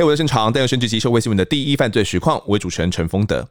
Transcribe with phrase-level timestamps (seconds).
[0.00, 3.46] 嘿，我的现场，带有选举及社会新闻的第一犯罪实况，我为主持人陈丰德。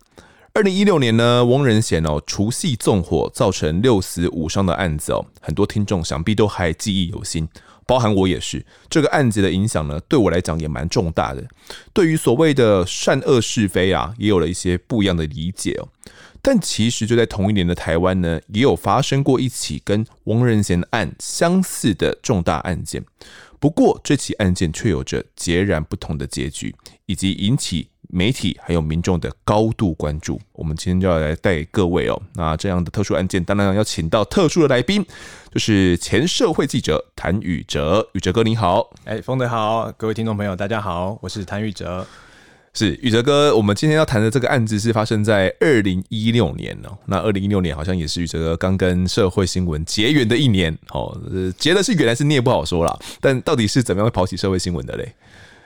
[0.52, 7.48] 二零一六年呢，翁仁贤哦，除夕纵火造成六死五伤的案子哦，很多听众想必都还记忆犹新，
[7.86, 8.66] 包含我也是。
[8.90, 11.44] 这个案子的影响呢，对我来讲也蛮重大的。
[11.94, 15.88] 对于所谓的善恶是非啊，也有了一些不一样的理解哦。
[16.42, 23.06] 但其实就在同一年的台湾呢，也有发生过一起跟翁仁贤案相似的重大案件。
[23.60, 26.74] 不过这起案件却有着截然不同的结局，
[27.06, 30.40] 以及引起媒体还有民众的高度关注。
[30.54, 35.06] 我们今天就要来带各位哦，那这样的特殊案件，当然要请到特殊的来宾，
[35.52, 38.10] 就是前社会记者谭宇哲。
[38.14, 42.08] 宇哲哥你好，哎，丰德好，各位听众朋友大家好，我是谭宇哲。
[42.80, 46.98] 是宇哲哥，我们今天要谈的这个案子是发生在二零一六年哦。
[47.08, 51.20] 那二零一六年好像也是宇哲哥刚跟社会新闻结缘的一年哦。
[51.58, 52.98] 结的是缘还是孽不好说啦。
[53.20, 55.14] 但到底是怎么样会跑起社会新闻的嘞？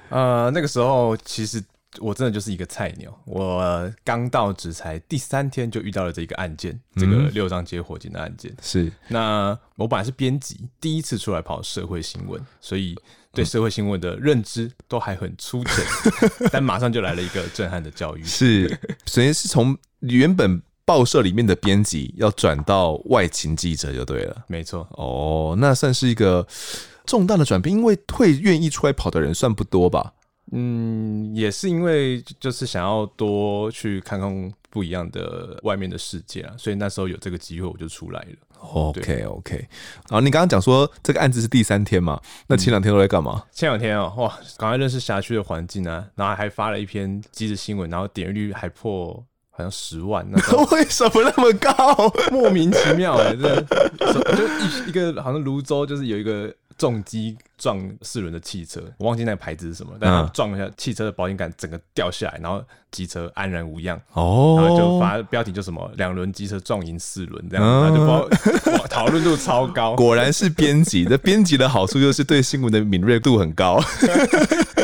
[0.09, 1.63] 呃，那个时候其实
[1.99, 8.51] 我真的就是一个菜鸟，我刚到职才第三天就遇到了这个案件，这个六张街火警的案件。
[8.53, 12.95] 嗯、是，那我本来是编辑，第一次出来跑社会新闻，所以。
[13.33, 15.83] 对社会新闻的认知都还很粗浅，
[16.51, 18.23] 但马上就来了一个震撼的教育。
[18.23, 18.69] 是，
[19.07, 24.45] 首先是从原本报社里面的编辑要转到外勤记者就对了。
[24.47, 26.45] 没错，哦，那算是一个
[27.05, 30.13] 重大的转变，因为会愿意出来跑的人算不多吧？
[30.51, 38.52] 嗯，也是因为就是想要多去看看不一样的外面的世界啊，所以那时候有这个机会我就出来了。
[38.71, 39.55] OK OK，
[40.09, 42.19] 然后你刚刚讲说这个案子是第三天嘛？
[42.47, 43.43] 那前两天都在干嘛？
[43.43, 49.13] 嗯、前两天哦，哇，赶快认识辖区的环境啊，然后还发了一篇即时新闻，然后点击率还破
[49.51, 50.39] 好像十万，那
[50.75, 52.11] 为什么那么高？
[52.31, 53.61] 莫名其妙哎，这
[54.35, 56.53] 就一一个好像泸州就是有一个。
[56.83, 63.97] 重机撞四轮的汽车，我忘记那个牌子是什么，但他撞一下汽车的保险杆，整个掉下来，然后机车安然无恙。
[64.11, 68.27] 哦，然后就发标题就什么“两轮机车撞赢四轮”这样，他就报
[68.87, 69.95] 讨论度超高。
[69.95, 73.81] 果然是编辑，这编辑的好处就是对新闻的敏锐度很高。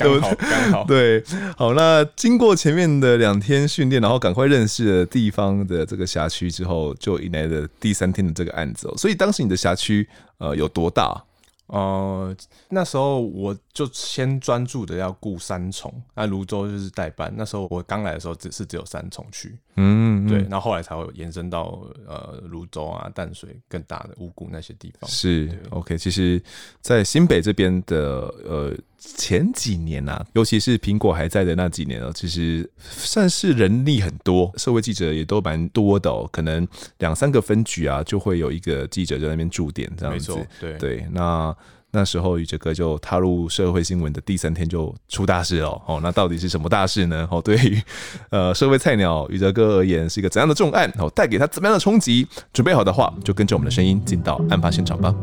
[0.00, 1.22] 刚好 刚好对，
[1.56, 8.94] 好，那经过前面的两天训练，然后赶快认识了地方的这个辖区之后，就迎来了第三天的这个案子哦。
[8.96, 10.08] 所以当时你的辖区
[10.38, 11.24] 呃有多大？
[11.66, 12.34] 呃，
[12.70, 17.32] 那时候我就先专注的要顾三重，那泸州就是代办。
[17.36, 25.10] 那时候我刚来的时候只是只有三重区，嗯，嗯，对，那后后来才会延伸到呃泸州啊、淡水更大的五股那些地方。
[25.10, 25.98] 是，OK。
[25.98, 26.40] 其实，
[26.80, 36.28] 在新北这边的呃前几年啊，尤其是苹果还在的那几年啊，其实算是人力很多，社会记者也都蛮多的哦。
[36.32, 36.66] 可能
[36.98, 40.46] 两三个分局啊，就会有一个记者在那边驻点这样子。
[40.60, 41.56] 对对，那。
[41.92, 47.26] 那时候宇哲哥就踏入社会新闻的第三天就出大事了哦，那到底是什么大事呢？
[47.30, 47.82] 哦，对于
[48.30, 50.90] 呃社会菜鸟宇哲哥而言是一个怎样的重案？
[50.98, 52.26] 哦，带给他怎么样的冲击？
[52.52, 55.14] 准备好的话，就跟着我们的声音进到案发现场吧。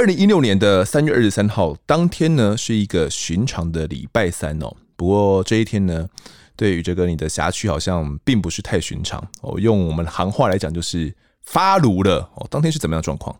[0.00, 4.74] 二零一六年的三月二十三号当天呢，是一个寻常的礼拜三哦。
[4.96, 6.08] 不过这一天呢，
[6.56, 9.60] 对宇哲哥你的辖区好像并不是太寻常哦。
[9.60, 12.46] 用我们行话来讲，就是发炉了哦。
[12.50, 13.38] 当天是怎么样的状况？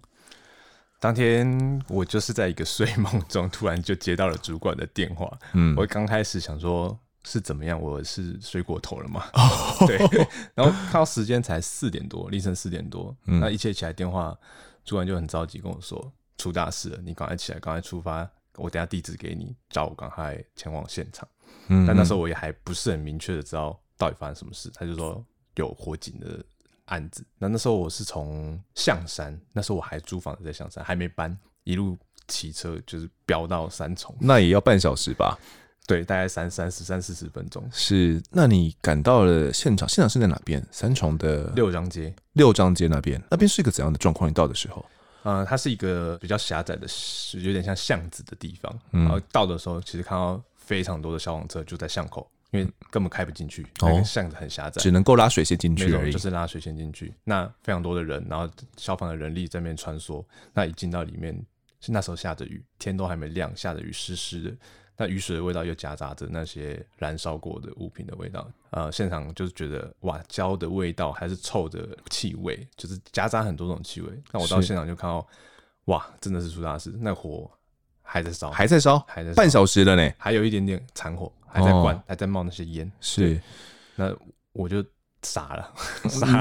[0.98, 5.32] 当天我就是在一个睡梦中，突然就接到了主管的电话。
[5.54, 6.94] 嗯，我刚开始想说
[7.24, 9.24] 是怎么样，我是睡过头了吗？
[9.32, 9.96] 哦， 对。
[10.54, 13.16] 然后看到时间才四点多，凌晨四点多。
[13.24, 14.36] 嗯，那一接起来电话，
[14.84, 16.12] 主管就很着急跟我说。
[16.40, 16.98] 出大事了！
[17.04, 18.26] 你赶快起来，赶快出发！
[18.56, 21.28] 我等下地址给你，叫我赶快前往现场。
[21.68, 24.70] 嗯，但那时候我也还不是很明确的知道到底发生什么事。
[24.74, 25.22] 他就说
[25.56, 26.42] 有火警的
[26.86, 27.24] 案子。
[27.38, 31.96] 那那时候我是从象山，那时候我还租房子在象山，还没搬，一路
[32.26, 35.38] 骑车就是飙到三重，那也要半小时吧？
[35.86, 37.68] 对，大概三三十三四十分钟。
[37.72, 40.64] 是，那你赶到了现场，现场是在哪边？
[40.70, 44.28] 三重的六张街，六张街那边，那边是一个怎样的状况？
[44.28, 44.84] 你到的时候？
[45.22, 46.86] 呃，它是一个比较狭窄的，
[47.34, 48.80] 有点像巷子的地方。
[48.90, 56.12] 然后到的时候，其实看到非常多的消防车就在巷口，因为根本开不进去，那个巷子很狭窄，只能够拉水线进去而已。
[56.12, 57.12] 就是拉水线进去。
[57.24, 60.24] 那非常多的人，然后消防的人力在那边穿梭。
[60.54, 61.34] 那一进到里面，
[61.80, 64.50] 是那时候下着雨，天都还没亮，下着雨，湿湿的。
[65.00, 74.10] 那雨水的味道又夹杂着那些燃烧过的物品的味道，呃，现场就是觉得哇，焦的味道还是臭的气味，就是夹杂很多种气味。
[74.30, 75.26] 那我到现场就看到，
[75.86, 77.50] 哇，真的是出大事，那火
[78.02, 82.92] 还在烧，还在烧，还在烧半小时了呢，还有一点点残火，还在关，哦还在冒那些烟。
[83.00, 83.40] 是。
[83.96, 84.14] 那
[84.52, 84.84] 我就
[85.28, 85.72] 傻了，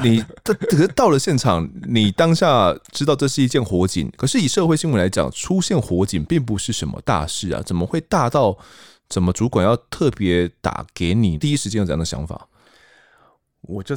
[0.04, 8.58] 你这可是到了现场，你当下知道这是一件火警，可是以社会新闻来讲，出现火警并不是什么大事啊，怎么会大到
[9.10, 11.38] 怎么主管要特别打给你？
[11.38, 12.48] 第一时间有这样的想法？
[13.62, 13.96] 我就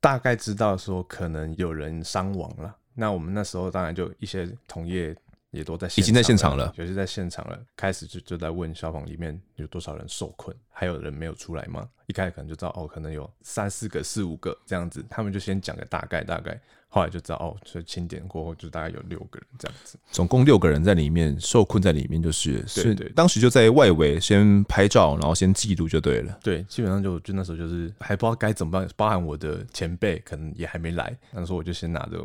[0.00, 2.74] 大概知道说可能有人伤亡了。
[2.94, 5.14] 那我们那时候当然就一些同业。
[5.52, 7.58] 也都在已经在现场了，有些在现场了。
[7.76, 11.86] 开始就就在问消防里面有多少人受困，还有人没有出来吗？
[12.06, 15.04] 一开始可能就知道哦，可能有三四个、四五个这样子。
[15.10, 16.58] 他们就先讲个大概，大概
[16.88, 19.98] 后来就知道哦，所以清点过后就大概有六个人这样子。
[20.10, 26.38] 总共六个人在里面受困在里面，就是对对，对，当时就在外围先拍照，然后先记录就对了。
[26.42, 32.24] 对，基本上就就那时候就是还不知道该怎么办，包含我的前辈可能也还没来，那时候我就先拿着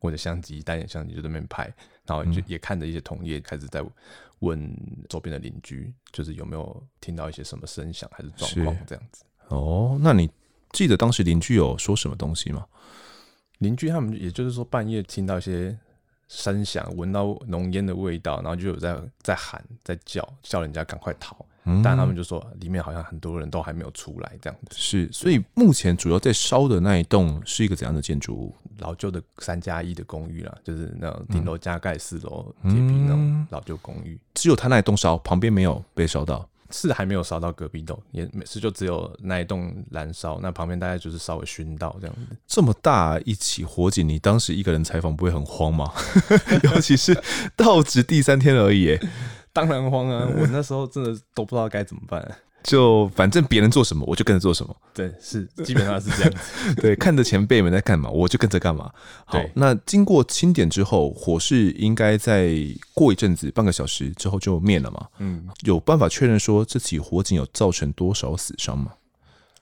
[0.00, 1.72] 我的相机，单眼相机就在那边拍。
[2.06, 3.84] 然后就也看着一些同业开始在
[4.40, 4.76] 问
[5.08, 9.24] 周边的邻居，就是有没有听到一些什么声响还是状况这样子。
[9.48, 10.30] 哦，那你
[10.72, 12.66] 记得当时邻居有说什么东西吗？
[13.58, 15.76] 邻居他们也就是说半夜听到一些
[16.28, 21.44] 声响，闻到浓烟的味道，然后就有在在喊在叫，叫人家赶快逃。
[21.82, 24.76] 但他们就说里面好像很多人都还没有出来，这样子。
[24.78, 28.54] 是，所以目前主要在烧的那一栋是一个怎样的建筑物？
[28.78, 34.18] 老旧的三加一的公寓啦，就是那种顶楼加盖四楼铁皮那种老旧公寓。
[34.34, 42.36] 只有他那一栋烧，旁边没有被烧到，是还没有烧到隔壁栋，也每次就只有那一栋燃烧，那旁边大概就是稍微熏到这样子。
[42.46, 45.90] 这么大一起火警，你当时一个人采访不会很慌吗？
[46.64, 47.18] 尤其是
[47.56, 48.98] 到职第三天而已。
[49.56, 50.28] 当然慌啊！
[50.36, 54.76] 我那时候真的都不知道该怎么办，就反正别人做什么，我就跟着做什么。
[54.92, 56.74] 对，是基本上是这样子。
[56.76, 58.92] 对，看着前辈们在干嘛，我就跟着干嘛。
[59.24, 62.54] 好，那经过清点之后，火势应该在
[62.92, 65.06] 过一阵子，半个小时之后就灭了嘛？
[65.20, 68.92] 嗯，有办法确认说这起火警有造成多少死伤吗？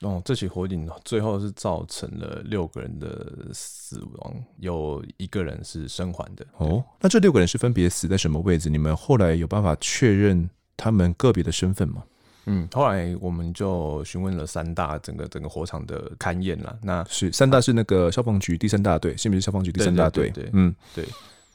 [0.05, 6.45] 哦，这起火警最后是造成了六个人的死亡，有一个人是生还的。
[6.57, 8.69] 哦，那这六个人是分别死在什么位置？
[8.69, 10.47] 你们后来有办法确认
[10.77, 12.03] 他们个别的身份吗？
[12.45, 16.77] 嗯，后来我们就询问了三大整个整个火场的勘验了。
[16.83, 20.29] 那是三大是那个消防局第三大队，新北市消防局第三大队。
[20.29, 21.03] 对，嗯，对。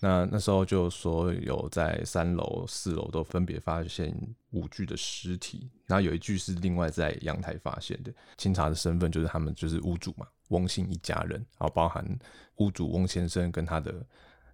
[0.02, 4.16] 那那时候就说有在三楼、四楼都分别发现
[4.50, 8.10] 五具的尸体，然后有一具是另外在阳台发现的。
[8.38, 12.04] 清查的身份就是他们就是屋主嘛，翁姓一家人，然后包含
[12.56, 13.94] 屋主翁先生跟他的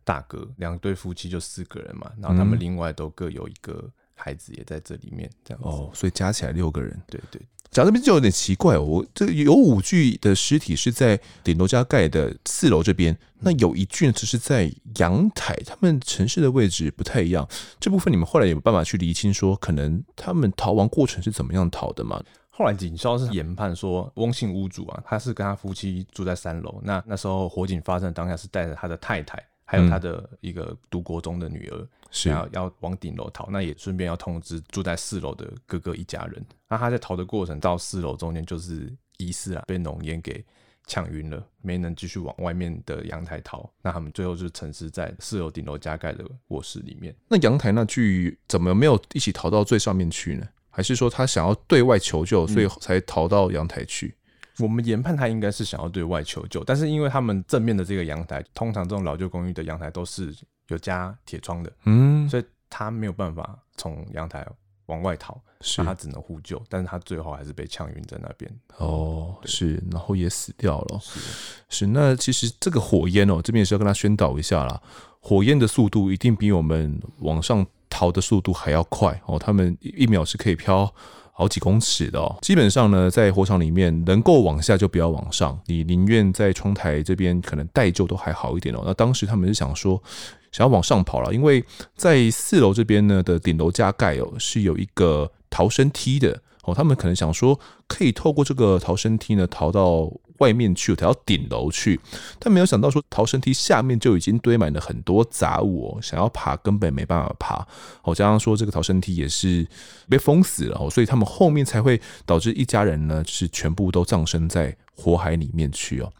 [0.03, 5.69] 大哥两对夫妻就四个人嘛，然后他们另外都各有一个孩子也在这里面，这样子。
[5.69, 7.01] 哦，所以加起来六个人。
[7.07, 7.41] 对对。
[7.71, 17.47] 讲这边就有点奇怪哦，我这有五具的尸体是在顶楼加盖的四楼这边，那有一具呢只是在阳台，他们城市的位置不太一样。
[17.79, 22.23] 这部分你们后来有办法去厘清，说可能他们逃亡过程是怎么样逃的吗？
[22.51, 29.45] 后来警消是研判说，翁姓屋主啊，他是跟他夫妻住在三楼，那那时候火警发生当下是带着他的太太。
[29.67, 36.43] 还有他的一个读国中的女儿，是要要往顶楼逃，那也顺便要通知住在四楼的哥哥一家人。
[36.69, 40.45] 那他在逃的过程到四楼中间，就是疑似啊被浓烟给
[40.87, 43.69] 呛晕了，没能继续往外面的阳台逃。
[43.83, 47.12] 那他们最后就沉尸在四楼顶楼加盖的卧室里面。
[47.29, 50.47] 那阳台那具怎么没有一起逃到最上面去呢？
[50.71, 54.09] 还是说他想要对外求救，所以才逃到阳台去？
[54.09, 54.14] 嗯
[54.59, 60.35] 我们研判他应该是想要对外求救，但是因为他们正面的这个阳台，通常这种老旧公寓的阳台都是
[60.69, 64.47] 有加铁窗的，嗯，所以他没有办法从阳台
[64.87, 68.51] 往外逃，是，他只能呼救，但是他最后还是被呛晕在那边。
[68.79, 70.99] 哦，是，然后也死掉了。
[71.03, 71.21] 是，
[71.69, 74.81] 是，那其实这个火焰哦，这边也是要跟他宣导一下啦，
[75.21, 80.93] 火焰的速度一定比我们往上逃的速度还要快哦，他们一秒是可以飘。
[81.38, 88.83] 好几公尺的哦，基本上呢，在火场里面能够往下就不要往上，你宁愿在窗台这边可能待救都还好一点哦。
[88.87, 90.02] 那当时他们是想说，
[90.50, 91.62] 想要往上跑了，因为
[91.95, 100.11] 在四楼这边呢的顶楼加盖哦是有一个逃生梯的哦，他们可能想说可以透过这个逃生梯呢逃到。
[100.38, 102.00] 外面去，逃到顶楼去，
[102.38, 107.66] 但没有想到说逃生梯下面就已经堆满了很多杂物哦，想要爬根本没办法爬。
[108.02, 109.66] 好，加上说这个逃生梯也是
[110.09, 116.12] 被封死了哦，所以他们后面才会导致一家人呢是全部都葬身在火海里面去哦。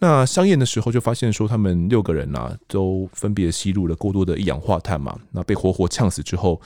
[0.00, 6.60] 那相验的时候就发现说他们六个人呐都分别吸入了过多的一氧化碳嘛，那被活活呛死之后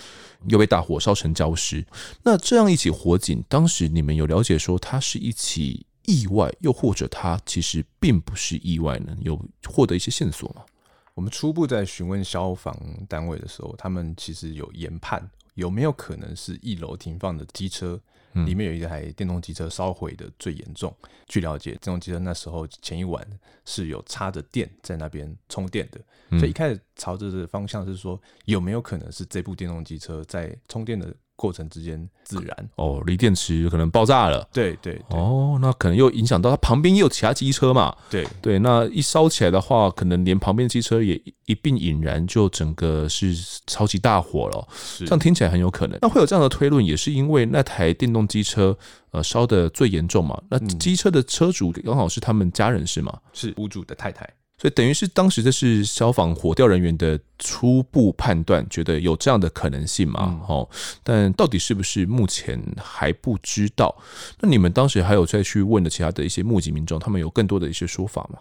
[0.49, 1.85] 又被大火烧成焦尸。
[2.25, 5.87] 那这样一起火警，当时你们有了解说它是一起？
[6.09, 9.15] 意外，又或者他其实并不是意外呢？
[9.21, 9.39] 有
[9.69, 10.65] 获得一些线索吗？
[11.13, 12.75] 我们初步在询问消防
[13.07, 18.01] 单位的时候，他们其实有研判有没有可能是一楼停放的机车
[18.47, 20.97] 里面有一台电动机车烧毁的最严重。
[21.27, 23.23] 据了解，电动机车那时候前一晚
[23.67, 26.01] 是有插着电在那边充电的，
[26.39, 31.15] 所以一开始朝着的方向是说有没有可能是这部电动机车在充电的。
[31.39, 34.47] 过程之间自燃哦，锂电池可能爆炸了。
[34.53, 37.95] 对对，对哦，那可能又影响到它旁边也有其他机车嘛。
[38.11, 41.15] 对对，那一烧起来的话，可能连旁边机车也
[41.47, 43.33] 一并引燃，就整个是
[43.69, 44.69] 超级大火了。
[44.75, 45.97] 是这样听起来很有可能。
[46.03, 48.77] 那会有这样的推论，也是因为那台电动机车
[49.13, 50.43] 呃烧得最严重嘛。
[50.51, 53.17] 那机车的车主刚好是他们家人是吗？
[53.33, 54.29] 是屋主的太太。
[54.61, 60.41] 所以等于是当时这是消防火调人员的初步判断，觉得有这样的可能性嘛？
[60.49, 60.69] 哦，
[61.05, 63.97] 但到底是不是目前还不知道。
[64.41, 68.41] 那你们当时还有再去问的其他的一些目击民众，他们有更多的一些说法吗？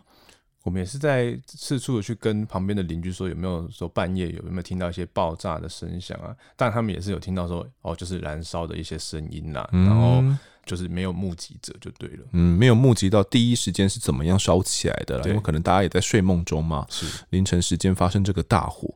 [0.64, 6.36] 我们也是在四处的去跟旁边的邻居说，有没有说半夜有没有听到一些爆炸的声响啊？
[6.56, 10.24] 但他们也是有听到说，哦，就是燃烧的一些声音呐，然后。
[10.68, 18.94] 就是没有目击者就对了，嗯，没有目击到第一时间是怎么样烧起来的，因为可能大家也在睡梦中嘛，是凌晨时间发生这个大火。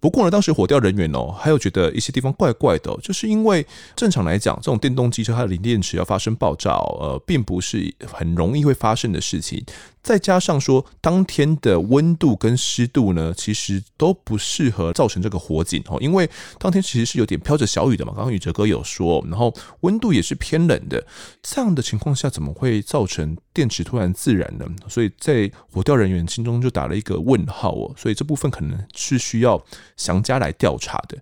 [0.00, 3.64] 不过呢，当时火调人员哦，还有觉得一些地方怪怪的，就是因为
[3.94, 9.64] 正常来讲，这种电动机车它的锂电池要发生爆炸，呃，并不是很容易会发生的事情。
[10.02, 16.28] 再加上说，当天的温度跟湿度呢，其实都不适合造成这个火警哦，因为
[16.58, 18.12] 当天其实是有点飘着小雨的嘛。
[18.14, 21.06] 刚刚宇哲哥有说，然后温度也是偏冷的，
[21.40, 24.66] 这样的情况下，怎么会造成电池突然自燃了？
[24.88, 27.94] 所以在火调人员心中就打了一个问号哦。
[27.96, 29.62] 所以这部分可能是需要。
[29.96, 31.16] 详加来调查的。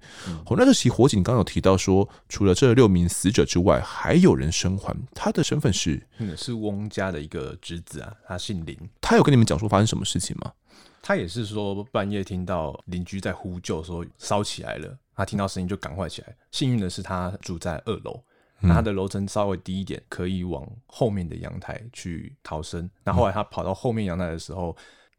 [0.47, 4.97] 哦，那这起火警刚刚有提到说，除了这六名死者之外，还有人生还。
[5.15, 8.79] 他的身份是，嗯，是翁家的一个侄子啊，他姓林。
[9.01, 10.53] 他有跟你们讲说发生什么事情吗？
[11.03, 16.35] 他也是说半夜听到邻居在呼救，说烧起来了，他听到声音就赶快起来。
[16.51, 18.23] 幸运的是，他住在二楼，
[18.61, 22.89] 那他的楼层稍微低一点，可以往后面的阳台去逃生。
[23.05, 24.77] 那后来他跑到后面阳台的时候。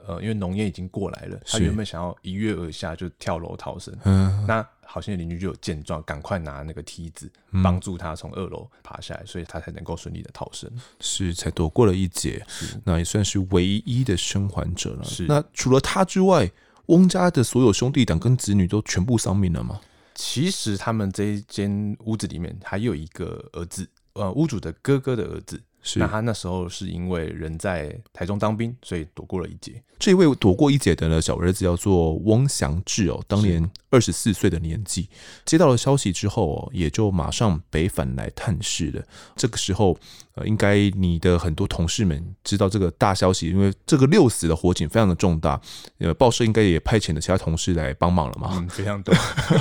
[0.07, 3.95] 呃，因为浓烟已经过来了，他原本想要一跃而下就跳楼逃生。
[4.03, 7.31] 嗯，那好心的邻居就有见状，赶快拿那个梯子
[7.63, 10.67] 帮助他从二楼爬下来，所以他才能够顺利的逃生，
[11.01, 12.43] 是才躲过了一劫。
[12.83, 15.03] 那也算是唯一的生还者了。
[15.03, 16.49] 是，那除了他之外，
[16.87, 19.79] 翁家的所有兄弟党跟子女都全部丧命了吗？
[20.15, 25.61] 其实他们这一间屋子里面还有一个儿子，呃，屋主的哥哥的儿子。
[25.83, 29.81] 是那他那时候是因为人在台中当兵，所以躲过了一劫。
[29.97, 35.07] 这位躲过一劫的呢，小儿子叫做翁祥志哦，当年二十四岁的年纪。
[35.45, 39.03] 接到了消息之后哦，也就马上北返来探视了。
[39.35, 39.95] 这个时候，
[40.33, 45.59] 呃，应该你的很多同事们知道这个大消息，因为这个六死的火警非常的重大，
[45.99, 48.49] 呃，报社应该也派遣了其他同事来帮忙了嘛。
[48.53, 49.13] 嗯，非常多，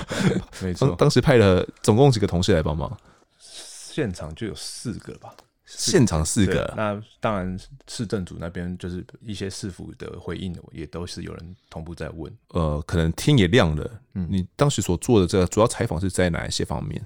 [0.62, 0.94] 没错。
[0.96, 2.94] 当时派了总共几个同事来帮忙？
[3.38, 5.34] 现场就有四个吧。
[5.78, 12.30] 现场四个，那当然市政组那边就是一些市府的回应，也都是有人同步在问。
[12.48, 14.00] 呃，可能天也亮了。
[14.14, 17.00] 嗯，你当时所做的这个主要采访是在哪一些方面？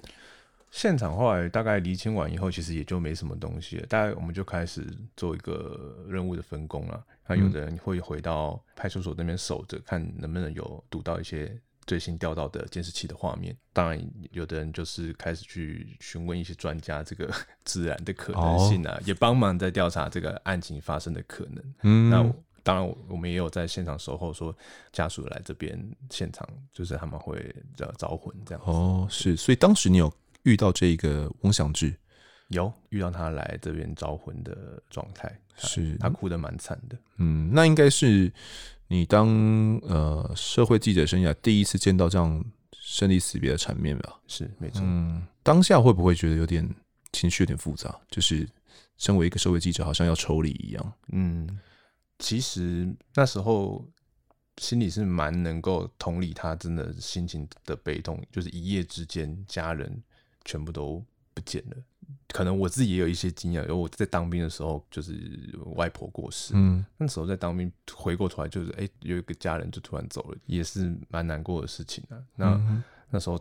[0.70, 3.86] 现场后来大概厘清完以后，其实也就没什么东西了。
[3.86, 4.84] 大概我们就开始
[5.16, 7.04] 做一个任务的分工了。
[7.28, 11.56] 那有的人会回到派出所那边守着，看能不能有堵到一些。
[11.86, 14.00] 最新调到的监视器的画面，当然
[14.30, 17.30] 有的人就是开始去询问一些专家，这个
[17.64, 21.74] 自然的可能性啊，哦、也帮忙在调查这个案情发生的可能。
[21.82, 24.56] 嗯，那当然我们也有在现场守候，说
[24.92, 25.78] 家属来这边
[26.10, 28.64] 现场，就是他们会找招魂这样。
[28.64, 30.10] 哦，是，所以当时你有
[30.44, 31.94] 遇到这个翁祥志，
[32.48, 36.96] 有遇到他来这边招魂的状态，是他哭得蛮惨的。
[37.18, 38.32] 嗯，那应该是。
[38.94, 39.26] 你当
[39.78, 42.44] 呃社会记者生涯第一次见到这样
[42.78, 44.20] 生离死别的场面吧？
[44.28, 44.82] 是没错。
[44.84, 46.64] 嗯，当下会不会觉得有点
[47.10, 47.92] 情绪有点复杂？
[48.08, 48.48] 就是
[48.96, 50.92] 身为一个社会记者，好像要抽离一样。
[51.08, 51.58] 嗯，
[52.20, 53.84] 其实那时候
[54.58, 60.00] 心里是蛮能够同理他真的心情的悲痛，就是一夜之间家人
[60.44, 61.76] 全部都不见了。
[62.28, 65.12] 可能我自己也有一些经验，因为我在当兵的时候，就是
[65.76, 72.18] 外婆过世，嗯，那时候在当兵回过头来，就是哎、欸，有一个家人就突然走了，也是蛮难过的事情啊。
[72.34, 73.38] 那、嗯、那时候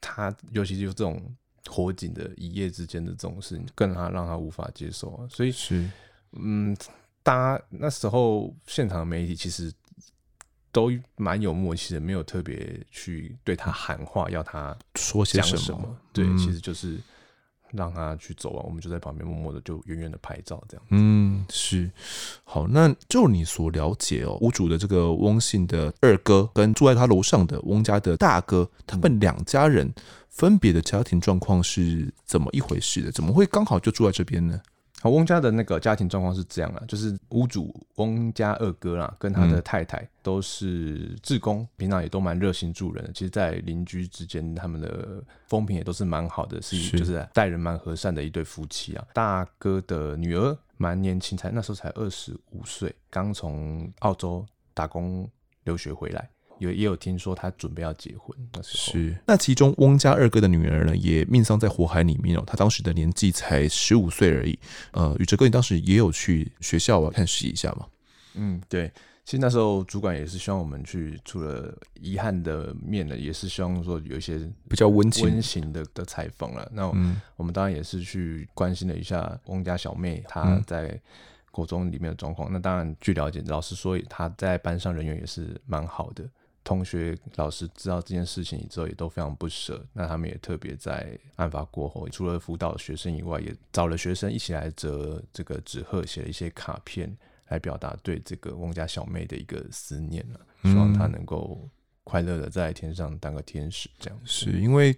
[0.00, 1.22] 他，尤其就是这种
[1.68, 5.28] 火警的一夜之间的这种事情，更让他让他无法接受啊。
[5.30, 5.88] 所以是，
[6.32, 6.76] 嗯，
[7.22, 9.72] 大家那时候现场的媒体其实
[10.72, 15.96] 都蛮有默契的，没有特别去对他喊话，要他说些什么。
[16.12, 16.98] 对，嗯、其实就是。
[17.72, 20.86] 让他去走啊，我们就在旁边默默的就远远的拍照这样。
[20.90, 21.90] 嗯，是。
[22.44, 29.92] 好，那就你所了解哦，屋主的这个翁姓的二哥跟住在他楼上的翁家的大哥，他们两家人
[30.28, 33.10] 分别的家庭状况是怎么一回事的？
[33.10, 34.60] 怎么会刚好就住在这边呢？
[35.02, 43.10] 好，翁家的那个家庭状况是这样啊，就是屋主翁家二哥啦，跟他的太太都是志工，平常也都蛮热心助人的。
[43.12, 49.04] 其实，在邻居之间，他们的风评也都是蛮好的，是就是待人蛮和善的一对夫妻啊。
[49.12, 55.28] 大哥的女儿蛮年轻，才那时候才二十五岁，刚从澳洲打工
[55.64, 56.30] 留学回来。
[56.62, 59.16] 有也有听说他准备要结婚，那时候是。
[59.26, 62.42] 那其中翁家二哥的女儿呢，也命丧在火海里面哦。
[62.46, 64.58] 他当时的年纪才十五岁而已。
[64.92, 67.86] 呃，宇哲哥，你当时也有去学校啊看视一下吗？
[68.34, 68.90] 嗯，对。
[69.24, 74.36] 其实那时候主管也是希望我们去，除了遗憾的面呢，也是希望说有一些
[74.68, 76.68] 比较温情的的采访了。
[76.72, 76.88] 那
[77.36, 81.00] 我们当然也是去关心了一下翁家小妹她在
[81.52, 82.52] 国中里面的状况。
[82.52, 86.28] 那当然据了解，老师说她在班上人缘也是蛮好的。
[86.64, 89.84] 同学、老师知道这件事情之后，也都非常不舍。
[89.92, 97.12] 那他们也特别在案发过后，除了辅导学生以外，也找了学生一起来折这个纸鹤，写了一些卡片，
[97.48, 100.24] 来表达对这个翁家小妹的一个思念，
[100.62, 101.68] 希望她能够
[102.04, 103.90] 快乐的在天上当个天使。
[103.98, 104.96] 这样是因为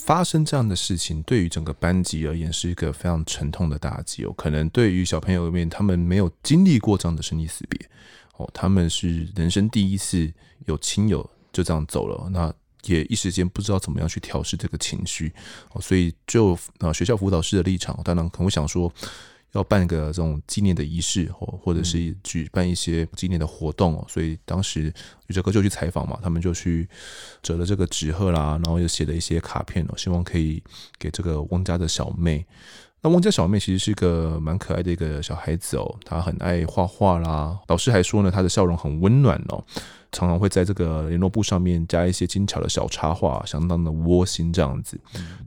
[0.00, 4.32] 发生这样的事情，对于整个班级而言是一个非常沉痛的打击哦。
[4.36, 7.88] 可能对于小朋友里面，他们没有经历过这样的生离死别。
[8.36, 10.32] 哦，他们是人生第一次
[10.66, 12.52] 有亲友就这样走了，那
[12.84, 15.32] 也一时间不知道怎么样去调试这个情绪，
[15.72, 18.92] 哦，所以就啊学校辅导师的立场，当然可能会想说
[19.52, 24.92] 要办个这种纪念的仪式，或或者是举办一些纪念的活动哦，所以当时
[25.28, 26.88] 宇哲哥就去采访嘛，他们就去
[27.40, 30.62] 折了这个纸鹤啦，然后又写了一些卡片哦，希望可以
[30.98, 32.44] 给这个翁家的小妹。
[33.04, 37.54] 那汪家小妹其实是一个蛮可爱的一个小孩子哦，她很爱画画啦。
[37.68, 39.62] 老师还说呢，她的笑容很温暖哦，
[40.10, 44.98] 常常会在这个联络簿上面加一些精巧的小插画，相当的窝心这样子。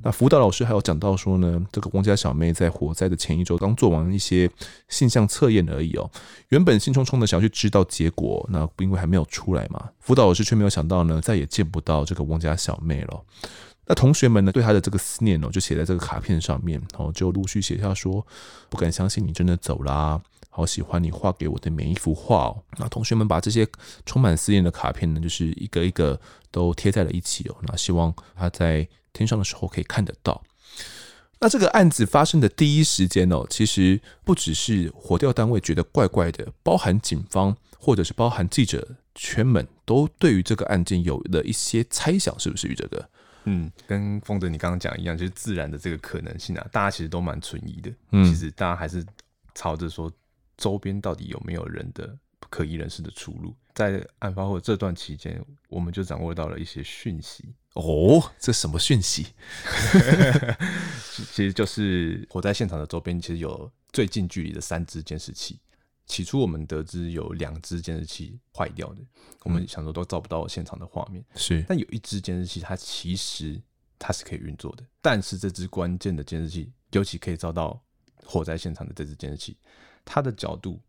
[0.03, 4.47] 那辅导老师还有讲到说呢，这个汪家小妹在火灾的前一周刚做完一些
[4.87, 6.07] 性向测验而已哦，
[6.49, 13.19] 原本兴冲冲的想要去知道结果，那因为还没有出来嘛，辅导老师却没有想到呢，再也见不到这个汪家小妹了。
[13.89, 18.25] 那同学们呢，对他的这个思念哦，就写在这个卡片上面，然后就陆续写下说
[18.69, 23.65] ：“不敢相信你真的走啦，好喜欢你画给我的每一幅画哦。”那同学们把这些
[24.05, 26.19] 充满思念的卡片呢，就是一个一个
[26.51, 27.55] 都贴在了一起哦。
[27.65, 30.43] 那希望他在天上的时候可以看得到。
[31.39, 43.07] 那这个案子发生的第一时间哦，其实不只是火调单位觉得怪怪的，包含警方或者是包含记者圈们都对于这个案件有了一些猜想，是不是于哲哥？
[43.49, 47.89] 嗯，跟风德你刚刚讲一样，就是自然的这个可能性啊，大家其实都蛮存疑的。
[48.11, 49.05] 嗯，其实大家还是
[49.55, 50.11] 朝着说
[50.57, 52.13] 周边到底有没有人的
[52.49, 53.55] 可疑人士的出路。
[53.73, 57.53] 在案发后这段期间，我们就掌握到了一些讯息。
[57.73, 59.27] 哦，这什么讯息？
[61.31, 65.59] 其实就是火灾现场的周边，其实有最近距离的三支监视器。
[66.07, 69.01] 起初我们得知有两支监视器坏掉的，
[69.43, 71.23] 我们想说都照不到现场的画面。
[71.35, 73.61] 是，但有一支监视器，它其实
[73.99, 74.85] 它是可以运作的。
[75.01, 77.79] 但是这只关键的监视器，尤其可以照到
[78.23, 79.57] 火灾现场的这只监视器，
[80.05, 80.79] 它的角度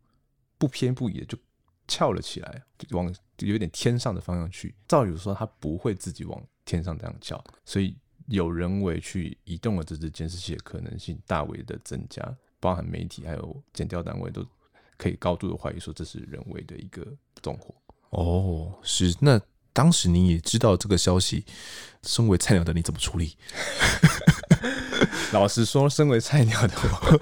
[0.57, 1.37] 不偏不倚的就
[1.85, 4.73] 翘了起来，往有点天上的方向去。
[4.87, 7.93] 照理说，它不会自己往天上这样翘，所以
[8.27, 14.47] 有人为去移动了这只监视器的可能性大为的增加，包含媒体还有检调单位都。
[14.99, 17.01] 可以高度的怀疑说，这是人为的一个
[17.41, 17.73] 纵火。
[18.09, 19.15] 哦，是。
[19.21, 19.39] 那
[19.71, 21.45] 当时你也知道这个消息，
[22.03, 23.37] 身为菜鸟的你怎么处理？
[25.31, 27.19] 老实说，身为菜鸟的我，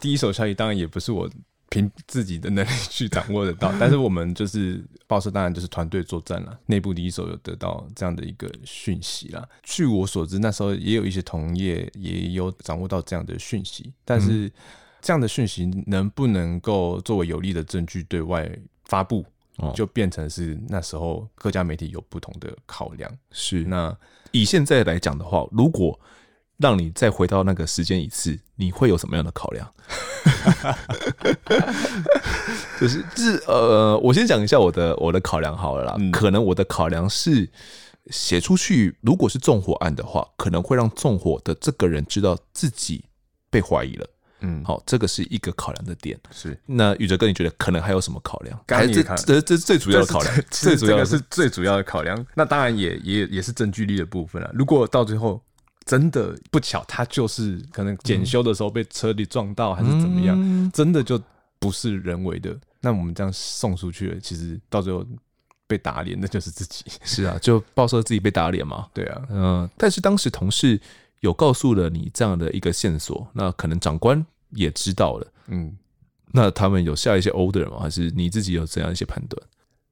[0.00, 1.28] 第一手消息当然也不是我
[1.68, 3.74] 凭自己的能力去掌握得到。
[3.80, 6.56] 但是我们就是报社，当然就是团队作战了。
[6.66, 9.44] 内部第一手有得到这样的一个讯息啦。
[9.64, 14.46] 据我所知，那时候也有一些同业也有掌握到这样的讯息，但是。
[14.46, 14.52] 嗯
[15.04, 18.50] 这样的讯息能不能够作为有力的证据对外
[18.86, 19.22] 发布，
[19.74, 23.14] 就变成是那时候各家媒体有不同的考量。
[23.30, 23.94] 是，那
[24.30, 26.00] 以现在来讲的话，如果
[26.56, 29.70] 让你再回到那个时间一次，你会有什么样的考量？
[32.80, 35.96] 就是，是呃，我先讲一下我的我的考量好了啦。
[35.98, 37.46] 嗯、可能我的考量是
[38.06, 43.04] 写出去，如果是纵火案的话，可能会让纵火的这个人知道自己
[43.50, 44.08] 被怀疑了。
[44.44, 46.18] 嗯，好，这个是一个考量的点。
[46.30, 48.60] 是，那宇哲哥，你觉得可能还有什么考量？
[48.68, 52.26] 还是这这这是最主要的考量，最主要的是最主要的考量。
[52.34, 54.50] 那当然也也也是证据力的部分了。
[54.54, 55.40] 如果到最后
[55.86, 61.20] 真的不巧，他就是可能检修的时候被车里撞到，还是怎么样，嗯、真的就
[61.58, 62.54] 不是人为的。
[62.80, 65.06] 那我们这样送出去了，其实到最后
[65.66, 66.84] 被打脸的就是自己。
[67.02, 68.86] 是啊，就报社自己被打脸嘛。
[68.92, 69.70] 对啊，嗯。
[69.76, 70.78] 但是当时同事
[71.20, 75.32] 有告诉了你这样的一个线索，那可能长官也知道了。
[75.48, 75.76] 嗯。
[76.32, 77.78] 那他们有下一些 order 吗？
[77.80, 79.40] 还是你自己有怎样一些判断？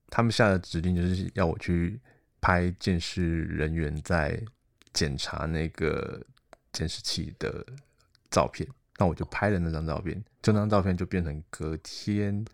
[0.09, 2.01] 他们下的指令就是要我去
[2.41, 4.43] 拍监视人员在
[4.93, 6.21] 检查那个
[6.73, 7.65] 监视器的
[8.31, 12.45] 照片，那我就拍了那张照片，这张照片就变成隔天。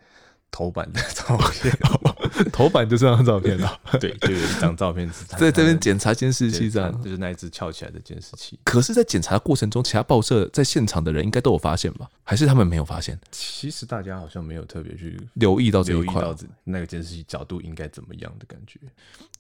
[0.51, 1.71] 头版的照片，
[2.53, 3.81] 头版就这张照片了。
[4.01, 8.59] 对，就有一张照片是 在这边检查监视器这样，就是那一只翘起来的监视器。
[8.65, 12.09] 可是，在检查过程中，其他报社在现场的人应该都有发现吧？
[12.25, 13.19] 还是他们没有发现？
[13.31, 16.23] 其实大家好像没有特别去留意到这一块，
[16.65, 18.79] 那个监视器角度应该怎么样的感觉。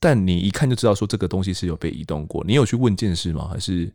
[0.00, 2.44] 但你一看就知道，说这个东西是有被移动过。
[2.46, 3.48] 你有去问监视吗？
[3.52, 3.90] 还是？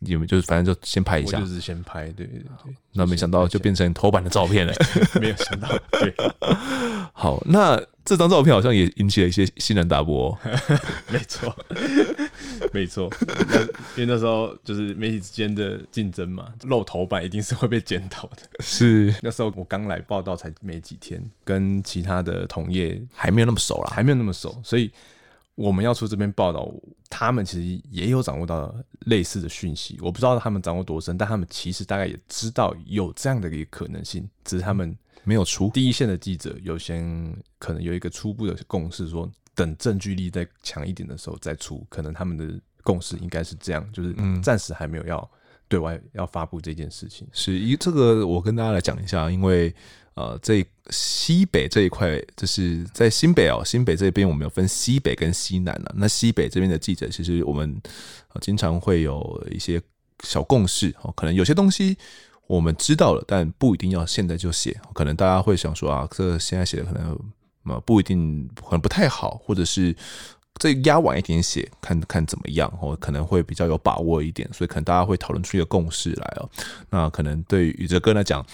[0.00, 2.72] 你们就是反正就先拍一下，就是先拍，对对对。
[2.92, 4.72] 那没想到就变成头版的照片了，
[5.20, 5.68] 没有想到。
[5.90, 6.14] 对，
[7.20, 10.38] 好，那这张照片好像也引起了一些新人大波。
[11.10, 11.56] 没错，
[12.72, 13.10] 没错。
[13.96, 18.42] 因为那时候就是媒体之间的竞争嘛，露头版一定是会被检讨的。
[18.60, 24.88] 是，那时候我刚来报道才没几天，跟其他的同业还没有那么熟啦，还没有那么熟，所以。
[25.56, 26.72] 我们要出这篇报道，
[27.10, 28.72] 他们其实也有掌握到
[29.06, 34.96] 类似的讯息，我不知道他们掌握多深，但他们其实大概也知道有这样的一个可能性，只是他们
[35.28, 35.68] 没有出。
[35.74, 45.30] 第一线的记者有先可能有一个初步的共识，说等证据力再强一点的时候再出，可能他们的共识应该是这样，就是暂时还没有要
[45.68, 47.28] 对外要发布这件事情。
[47.30, 49.74] 是，一这个我跟大家来讲一下，因为。
[50.14, 55.94] 呃，这西北这一块，就是在新北哦，新北这边我们有分西北跟西南了。
[55.96, 57.80] 那西北这边的记者，其实我们
[58.40, 59.80] 经常会有一些
[60.24, 61.96] 小共识哦，可能有些东西
[62.48, 64.76] 我们知道了，但不一定要现在就写。
[64.92, 67.16] 可能大家会想说啊，这现在写的可能
[67.66, 69.94] 呃不一定，可能不太好，或者是。
[70.60, 76.50] 再压晚一点写，看看怎么样哦，可能会比较有把握一点，所以可能大家会讨论出一个共识来哦。
[76.90, 78.44] 那可能对于宇哲哥来讲，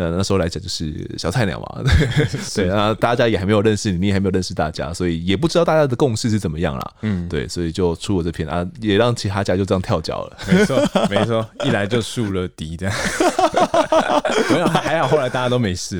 [0.00, 1.82] 呃，那时候来讲就是小菜鸟嘛，
[2.56, 6.92] 对，然后大家也还没有认识你，你也还没有认识大家，所以也不知道大家的共识是怎么样啦。
[7.02, 10.38] 嗯，对，所以就出了这篇啊，也让其他家就这样跳脚了。
[10.48, 12.94] 没错，没错，一来就树了敌这样。
[14.50, 15.98] 没有，还好后来大家都没事。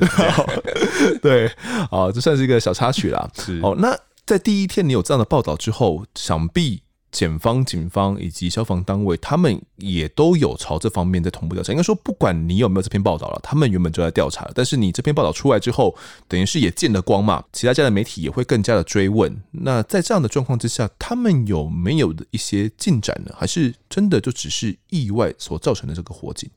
[1.21, 1.51] 对，
[1.91, 3.29] 哦，这算是一个小插曲啦。
[3.37, 3.95] 是哦，那。
[4.23, 11.73] 在第一天你有这样的报道之后，想必检方、警方以及消防单位，他们也都有朝这方面在同步调查。
[11.73, 14.49] 应该说，不管你有没有这篇报道了，他们原本就在调查。
[14.55, 15.95] 但是你这篇报道出来之后，
[16.27, 19.43] 等于是也见了光嘛，其他家的媒体也会更加的追问。
[19.51, 23.35] 那在这样的状况之下，他们有没有的一些进展呢？
[23.37, 26.49] 还是真的就只是意外所造成的这个火警？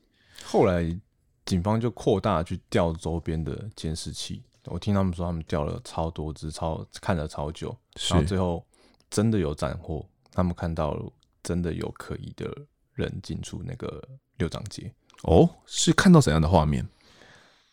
[0.45, 0.97] 后来
[1.45, 4.41] 警方就扩大去调周边的监视器。
[4.67, 7.75] 我听他们说，他们调了超多只，超看了超久，
[8.09, 8.65] 然后最后
[9.11, 10.03] 真的有斩获。
[10.35, 12.55] 他们看到真的有可疑的
[12.93, 14.93] 人进出那个六张街。
[15.23, 16.87] 哦，是看到怎样的画面？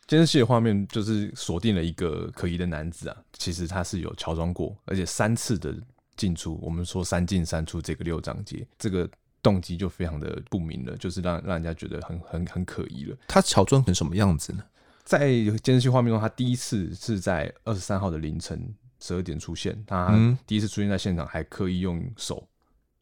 [0.06, 3.16] 监视器的画面就是锁定了一个可疑的男子啊。
[3.34, 5.74] 其实他是有乔装过，而且三次的
[6.16, 6.58] 进出。
[6.62, 9.08] 我们说三进三出这个六张街，这个
[9.42, 13.16] 动机就非常的不明了，就是让让人家觉得很很很可疑了。
[13.26, 14.62] 他乔装成什么样子呢？
[15.04, 15.30] 在
[15.62, 19.82] 监视器画面中，他第一次是在二十三号的凌晨十二点出现。
[19.86, 22.46] 他第一次出现在现场，还刻意用手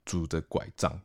[0.05, 1.01] 拄着拐杖，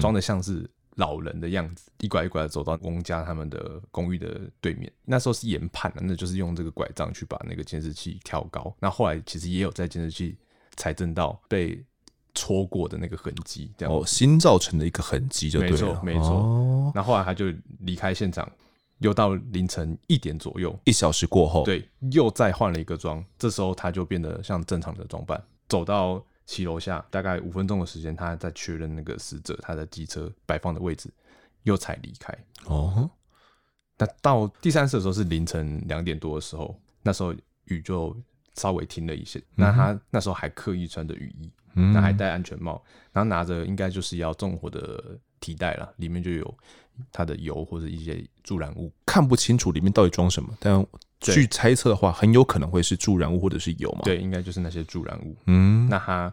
[0.00, 4.92] 装的像是老人的样子，一拐一拐的走到翁家他们的公寓的对面。
[5.04, 8.74] 那时候是研判的，那就是用这个拐杖去把那个监视器调高。
[8.80, 10.36] 那后来其实也有在监视器
[10.76, 11.84] 采证到被
[12.34, 16.28] 戳过的那个痕迹，这样哦，新造成的一个痕迹就对了，没错，没错。
[16.30, 17.46] 哦、那后来他就
[17.80, 18.50] 离开现场。
[19.00, 23.24] 又到凌晨一点左右，一小时过后，对，又再换了一个妆。
[23.38, 31.12] 这时候他就变得像正常的装扮，走到骑楼下，大概五分钟的时间，他在确认那个死者他的机车摆放的位置，
[31.64, 32.36] 又才离开。
[32.64, 33.08] 哦，
[33.98, 37.34] 那到第三次的时候是凌晨两点多的时候，那时候
[37.66, 38.16] 雨就
[38.54, 39.40] 稍微停了一些。
[39.54, 42.82] 那他那时候还刻意穿着雨衣，嗯，那还戴安全帽，
[43.12, 46.58] 然后拿着应该就是要纵火的提袋了，里面就有。
[47.12, 50.84] 它的油或者一些助燃物，看不清楚里面到底装什么，但
[51.20, 54.00] 据猜测的话，很有可能会是助燃物或者是油嘛？
[54.04, 55.36] 对，应该就是那些助燃物。
[55.46, 56.32] 嗯，那他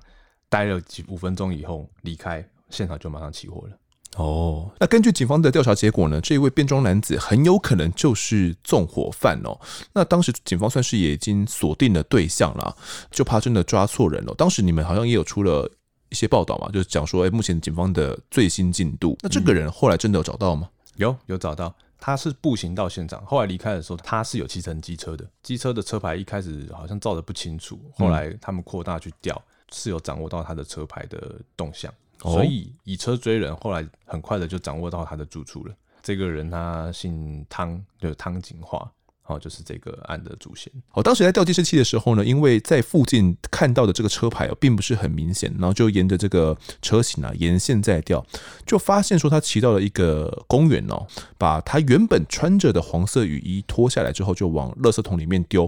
[0.50, 3.78] 待了几五分钟以后离开现场，就马上起火了。
[4.18, 9.60] 哦，那根据警方的调查结果呢，这一位变装男子很有可能就是纵火犯哦。
[9.94, 12.76] 那当时警方算是也已经锁定了对象了，
[13.12, 14.34] 就怕真的抓错人了。
[14.36, 15.70] 当时你们好像也有出了。
[16.12, 19.18] 一些报道嘛，就是讲说，哎，目前警方的最新进度。
[19.22, 20.70] 那这个人后来真的有找到吗？
[20.96, 21.76] 有，有找到。
[22.00, 25.26] 他是步行到现场，后来离开的时候，他是有骑乘机车的。
[25.42, 35.76] 机车的车牌一开始好像照的不清楚，后来他们扩大去调，是有掌握到他的车牌的动向，所以以车追人，后来很快的就掌握到他的住处了。
[36.04, 38.92] 这个人他姓汤，就是汤景华。
[39.28, 40.72] 哦，就是这个案的主线。
[40.94, 48.24] 哦，当时在调监视器的时候呢，因为在附近看到的这个车牌哦，并不是很明显，然后就沿着这个车型啊沿线在调，
[48.68, 51.08] 就发现说他骑到了一个公园哦，
[51.40, 55.64] 把他原本穿着的黄色雨衣脱下来之后，就往垃圾桶里面丢，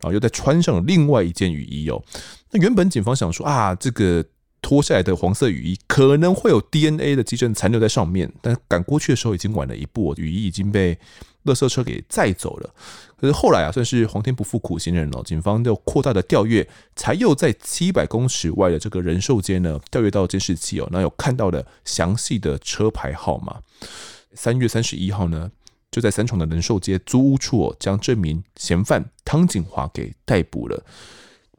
[0.00, 2.02] 然后又再穿上了另外一件雨衣哦。
[2.50, 4.24] 那原本警方想说啊，这个
[4.62, 10.98] 脱下来的黄色雨衣可能会有 DNA 的基证残留在上面，但赶过去的时候已经晚了一步，雨衣已经被。
[11.44, 12.74] 垃圾车给载走了，
[13.16, 15.22] 可是后来啊，算是皇天不负苦心人了。
[15.24, 23.60] 警方又扩大的调阅，才又在七百公尺外的这个人寿街呢，调阅到监视器哦，那有看到了详细的车牌号码。
[24.34, 25.50] 三月三十一号呢，
[25.90, 30.84] 就在三重的人寿街租屋处哦，将这名嫌犯汤景华给逮捕了，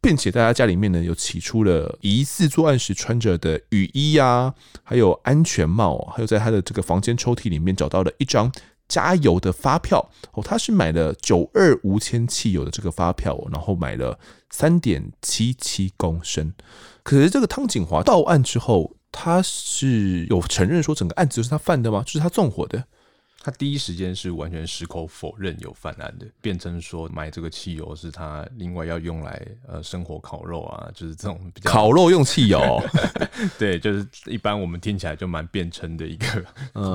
[0.01, 8.51] 并且在他家里面呢，又起出了疑似作案时穿着的雨衣啊，还有安全帽，还有在他的这个房间抽屉里面找到了一张。
[8.87, 14.19] 加油的发票哦，他是买了九二无铅汽油的这个发票，然后买了
[14.49, 16.53] 三点七七公升。
[17.03, 22.03] 可是这个汤景华到案之后，他是有承认说整个案子就是他犯的吗？
[22.05, 22.85] 就是他纵火的？
[23.45, 32.81] 他第一时间是完全矢口否认有犯案的，辩称说买这个汽油是他另外要用来呃生火烤肉啊，就是这种比较烤肉用汽油，
[33.59, 36.25] 对，就是一般我们听起来就蛮辩称的一个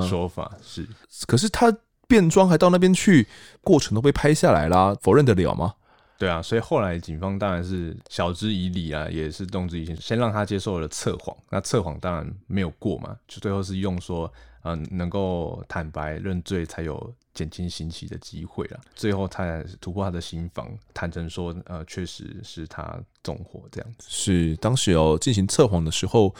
[0.07, 0.87] 说法、嗯、是。
[1.27, 1.71] 可是他
[2.07, 3.27] 变装还到那边去，
[3.61, 5.75] 过程都被拍下来啦，否认得了吗？
[6.17, 14.33] 对啊，所以后来警方当然是晓之以理啊，也是动之以情，先让他接受了测谎，那测谎当然没有过嘛，就最后是用说。
[14.63, 18.79] 嗯，能够坦白认罪，才有减轻刑期的机会了。
[18.95, 24.07] 最后，他突破他的心防，坦诚说，呃，确实是他纵火这样子。
[24.09, 26.35] 是当时哦，进行测谎的时候，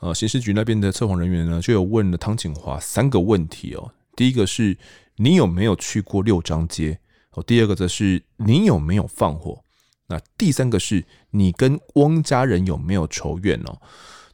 [0.00, 3.92] 呃，刑事局那边的测谎人员呢，就有问了汤景华三个问题哦。
[4.16, 4.76] 第一个是
[5.16, 6.98] 你有没有去过六张街？
[7.32, 9.62] 哦，第二个则是你有没有放火？
[10.06, 13.78] 那第三个是你跟翁家人有没有仇怨哦？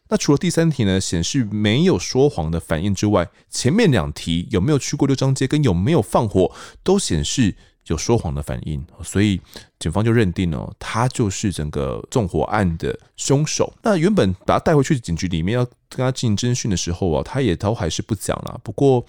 [0.08, 7.54] 那除了第三题呢，显示没有说谎的反应之外，前面两题有没有去过六张街跟有没有放火，都显示
[7.86, 9.40] 有说谎的反应，所以
[9.78, 13.72] 警方就认定哦他就是整个纵火案的凶手。
[13.82, 18.60] 那原本把他带回去警局里面要跟他进行侦讯的时候啊，他也都还是不讲了。
[18.62, 19.04] 不过。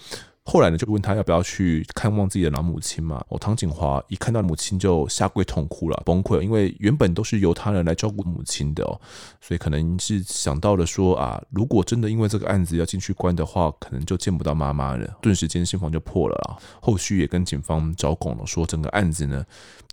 [0.48, 3.20] 后来呢，就问他要不要去看望自己的老母亲嘛？
[3.28, 9.00] 哦，唐景华一看到母亲就下跪痛哭了，崩溃了，因为原本都是由他人来照顾母亲的哦，
[9.40, 16.56] 所以可能是想到了说啊，如果真的因为这个案子要进去关的话，可能就见不到妈妈了，顿时间心防就破了啊。
[16.80, 19.44] 后续也跟警方招供了，说整个案子呢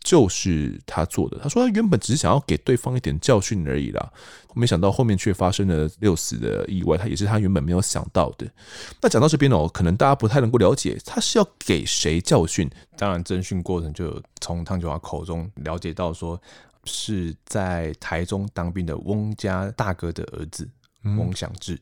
[0.03, 1.39] 就是他做的。
[1.41, 4.11] 他说他原本只是想要给对方一点教训而已啦。
[4.55, 8.45] 没想到后面却发生了六死的意外，他也是他原本没有想到的。
[9.01, 12.69] 那讲到这边哦，可能大家不太能够了解，他是要给谁教训？
[12.97, 16.39] 当然，侦讯过程就有从汤九华口中了解到，说
[16.85, 20.69] 是在台中当兵的翁家大哥的儿子
[21.17, 21.79] 翁祥志。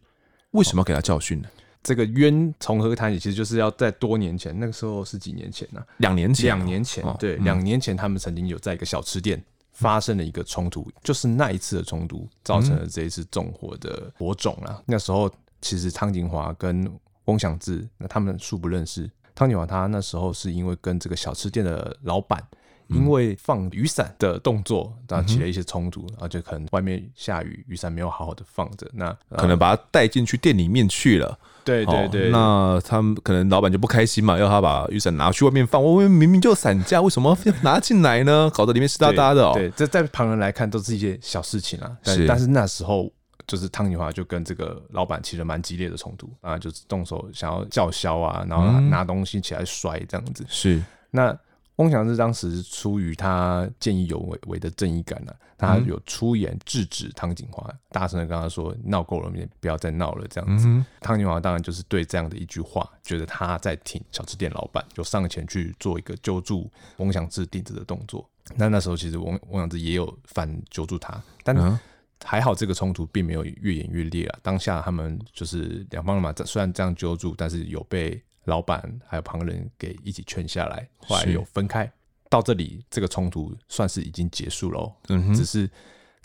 [0.52, 1.48] 为什么要给他教训呢？
[1.84, 3.18] 这个冤从何谈起？
[3.18, 5.84] 其实就是要在多年前，那个时候是几年前呢？
[5.98, 9.44] 两年前，两年前，对，两年前他们曾经有在一个小吃店。
[9.72, 14.76] 发生了一个冲突，就是那一次的冲突造成了这一次纵火的火种啊。
[14.78, 15.32] 嗯、那时候
[15.62, 16.92] 其实汤景华跟
[17.26, 19.10] 翁祥志，那他们素不认识。
[19.34, 22.44] 汤景华他那时候是因为跟这个小吃店的老板，
[22.88, 31.40] 因为放雨伞的动作，然后起了一些冲突，然后就可能外面下雨，雨伞没有好好的放着，那可能把他带进去店里面去了。
[31.64, 35.84] 对对对，那他们可能老板就不开心嘛，要他把雨伞拿去外面放。
[35.84, 38.52] 我明明就散架，为什么要拿进来呢？
[38.54, 39.52] 搞得里面湿哒哒的哦。
[39.54, 41.92] 对，这在旁人来看都是一些小事情啊。
[42.04, 43.12] 是，但是那时候
[43.48, 50.46] 就是汤尼华就跟这个老板起了蛮激烈的冲突啊，就是动手想要叫嚣啊，然后拿东西起来摔这样子。
[50.48, 51.38] 是，那。
[51.82, 60.68] 翁祥志当时出于他见义勇为的正义感呢、啊，他有出言制止汤景华，大声的跟他说：“闹够了，你不要再闹了。”这样子，
[61.00, 68.30] 汤景华当然就是对这样的一句话，觉得他在挺小吃店老板，就上前去做一个揪住翁祥志顶子的动作。
[68.56, 71.80] 那那时候其实翁翁祥志也有反揪住他，但
[72.24, 74.40] 还好这个冲突并没有越演越烈啊。
[74.44, 78.22] 当下他们就是两方人嘛，虽然这样揪住，但是有被。
[78.46, 81.92] 老板还有旁人给一起劝下来，后来有分开。
[82.30, 84.90] 到这里，这个冲突算是已经结束了。
[85.10, 85.70] 嗯哼，只是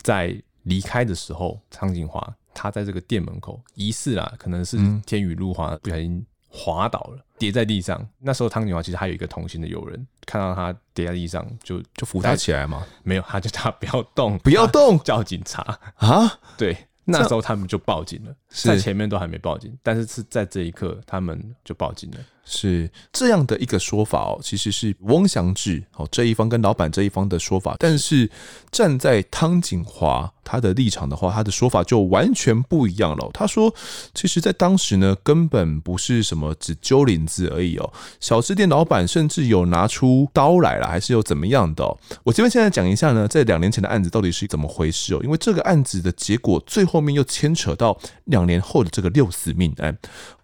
[0.01, 8.07] 在离开的时候，汤景华他在这个店门口，疑似啊，可能是天雨路滑，不小心滑倒了，跌在地上。
[8.19, 12.87] 那时候汤景华其实还有一个同行的友人，看到他跌在地上，就就扶他起来嘛。
[13.03, 15.61] 没有，他就叫他不要动，不要动， 叫警察
[15.97, 16.39] 啊。
[16.57, 22.17] 对，那时候他们就报警了，在前面都还没报警，但是是在这一刻他们就报警了。
[22.47, 28.29] 是这样的一个说法哦，其实是翁祥志哦这一方跟老板这一方的说法，但是
[28.71, 33.29] 站在汤景华他的立场的话，他的说法就完全不一样了。
[33.33, 33.73] 他说，
[34.13, 41.83] 其实，在当时呢，根本不是什么只揪领子而已哦，小吃店老板甚至有拿出刀来了，还是有怎么样的。
[42.23, 49.97] 我这边现在讲一下呢，在两年前的案子到底是怎么回事哦，因为这个案子的结果最后面又牵扯到两年后的这个六死命案。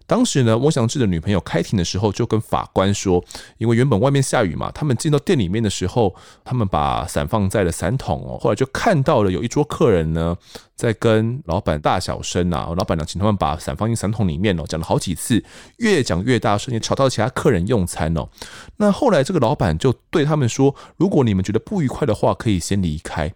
[0.06, 3.24] 当时呢，翁祥志的女朋友开庭的时候就跟法官说，
[3.58, 6.14] 因为原本外面下雨嘛，他们进到店里面的时候，
[6.44, 10.36] 他们把伞放在了伞桶哦，后来就看到了有一桌客人呢
[10.76, 15.42] 在跟老板大小声啊，老板娘请他们把伞放进伞桶里面哦，讲了好几次，
[15.76, 18.28] 越讲越大声，也吵到其他客人用餐哦。
[18.78, 23.32] 那后来这个老板就对他们说，如果你们觉得不愉快的话，可以先离开。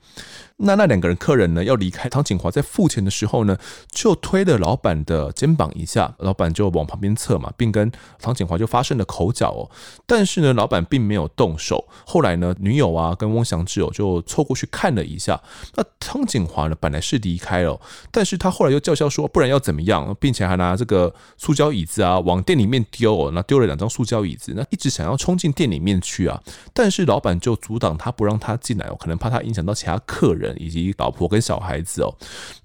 [0.61, 3.57] 那那两个人客人呢，要离开，汤景华在付钱的时候呢，
[3.93, 9.71] 就推了老板的肩膀一下，老板就往旁边侧嘛，并跟汤景华就发生了口角哦。
[10.05, 11.87] 但是呢，老板并没有动手。
[12.05, 15.41] 后来呢，女友啊跟翁祥志哦就凑过去看了一下。
[15.77, 17.79] 那汤景华呢，本来是离离开了，
[18.11, 26.43] 但是他后来又叫嚣说，不然要怎么样，并且还拿这个塑胶椅子啊往店里面丢，那丢了两张塑胶椅子，那一直想要冲进店里面去啊。
[26.73, 30.49] 但是老板就阻挡他，不让他进来哦，可能怕他影响到其他客人。
[30.59, 32.15] 以及老婆跟小孩子哦，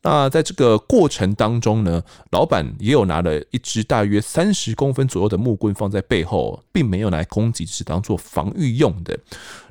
[0.02, 9.18] 那在这个过程当中呢，老板也有拿了一支大约三十公分左右的木棍放在背后，并没有拿来攻击，只当做防御用的。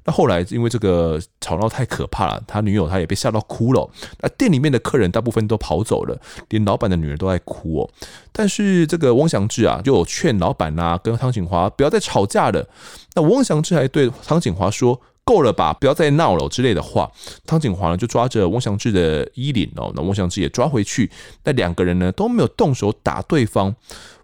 [0.04, 3.88] 那后来因为这个吵闹太可怕了，他女友他也被吓到哭了。
[4.20, 7.90] 那店里面的客人大部分都跑走了，连老板的女儿都在哭哦。
[8.32, 12.68] 但是这个翁祥志啊，就有劝老板啊，跟汤景华不要再吵架了。
[13.14, 15.00] 那翁祥志还对汤景华说。
[15.24, 17.08] 够了吧，不要再闹了之类的话。
[17.46, 21.08] 汤景华呢就抓着翁祥志的衣领哦，那翁祥志也抓回去。
[21.44, 23.72] 那两个人呢都没有动手打对方。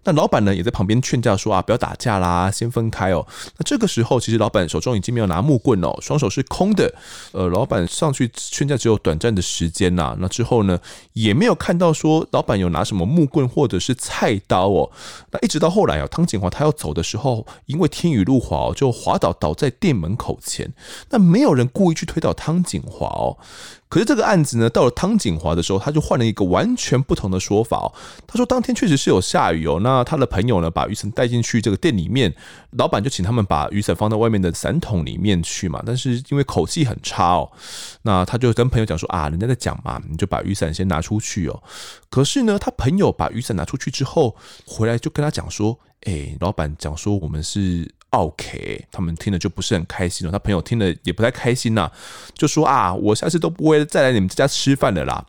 [0.03, 3.25] 那老板呢也在旁边劝架说啊，不要打架啦，先分开哦。
[3.57, 6.93] 那这个时候其实老板手中已经没有拿木棍哦，双手是空的。
[7.31, 10.15] 呃，老板上去劝架只有短暂的时间呐。
[10.19, 10.79] 那之后呢
[11.13, 14.89] 也没有看到说老板有拿什么木棍或者是菜刀哦。
[15.31, 20.73] 那一直到后来啊，汤景华他要走的时候，因为天雨路滑哦，就滑倒倒在店门口前。
[21.09, 23.37] 那没有人故意去推倒汤景华哦。
[23.89, 27.91] 可是这个案子呢，到了汤景华的时候，他就换了一个完全不同的说法哦。
[28.27, 32.31] 他说当天确实是有下雨哦，那他的朋友呢把雨伞带进去这个店里面，
[32.73, 35.81] 老板就请他们把雨伞放在外面的伞桶里面去嘛。
[35.83, 37.51] 但是因为口气很差哦，
[38.03, 41.63] 那他就跟朋友讲说啊，人家在讲嘛，你就把雨伞先拿出去哦。
[42.11, 44.35] 可是呢，他朋友把雨伞拿出去之后，
[44.67, 47.91] 回来就跟他讲说，哎，老板讲说我们是。
[48.11, 50.31] OK，他们听了就不是很开心了。
[50.31, 51.91] 他朋友听了也不太开心呐，
[52.33, 55.23] 就说啊，我下次都不会再来你们这家吃饭的啦。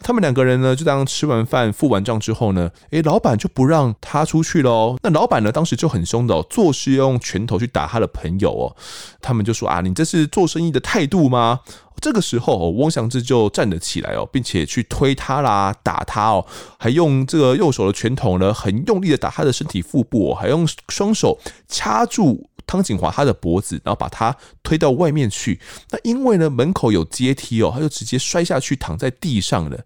[0.00, 4.96] 他们两个人呢，就当吃完饭、付完账之后呢，诶，老板就不让他出去喽。
[5.02, 8.76] 那老板呢，当时就很凶的，做事用拳头去打他的朋友哦。
[9.22, 11.60] 他们就说啊，你这是做生意的态度吗？
[12.04, 16.44] 这个时候，翁祥志就站了起来哦，并且去推他啦，打他哦，
[16.78, 25.60] 还用这个右手的拳头呢，很用力的打他的身体腹部哦，还用双手掐住汤景华他的脖子，然后把他推到外面去。
[25.90, 29.78] 那因为呢，门口有阶梯哦，他就直接摔下去，躺在地上了。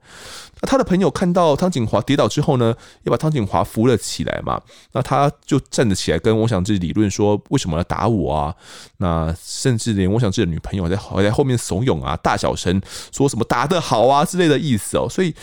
[0.61, 4.61] 那他的朋友看到汤景华跌倒之后呢，也把汤景华扶了起来嘛。
[4.93, 8.55] 那他就站着起来跟翁祥志理论说，为什么要打我啊？
[8.99, 12.81] 那甚至连翁祥志的女朋友在还在后面怂恿啊，大小声
[13.13, 15.09] 说什么打得好啊之类的意思哦。
[15.09, 15.35] 所以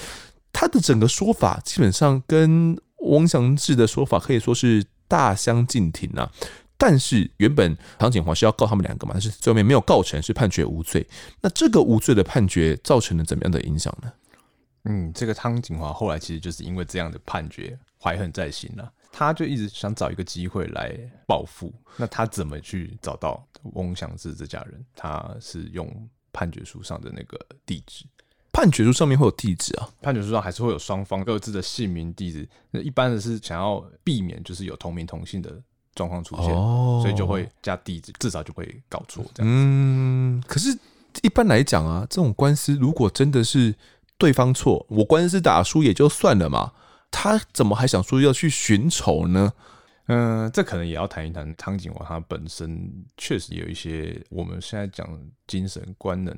[0.51, 6.29] 他的整个说法基本上跟翁祥志的说法可以说是大相径庭啊。
[6.77, 11.07] 但是原本汤景华是要告他们两个嘛，但是最后面没有告成，是判决无罪。
[11.41, 14.11] 那这个无罪的判决造成了怎么样的影响呢？
[14.83, 21.73] 嗯，这个汤景华后来其实就是因为这样的判决怀恨在心了，他就一直想找一个机会来报复。
[21.97, 24.86] 那他怎么去找到翁祥志这家人？
[24.95, 25.89] 他是用
[26.32, 28.05] 判决书上的那个地址，
[28.51, 29.89] 判决书上面会有地址啊？
[30.03, 32.47] 判决书上还是会有双方各自的姓名、地址。
[32.69, 35.59] 那一般的是想要避免就是有同名同姓的
[35.95, 39.51] 状况出现，哦，所以就会加地址，至少就会搞错这样。
[39.51, 40.77] 嗯，可是
[41.23, 43.73] 一般来讲啊，这种官司如果真的是。
[44.17, 46.71] 对方错，我官司打输也就算了嘛，
[47.11, 49.51] 他怎么还想说要去寻仇呢？
[50.07, 55.05] 嗯、呃，这可能也要谈一谈汤景王他本身确实有一些我们现在讲
[55.47, 56.33] 精神官能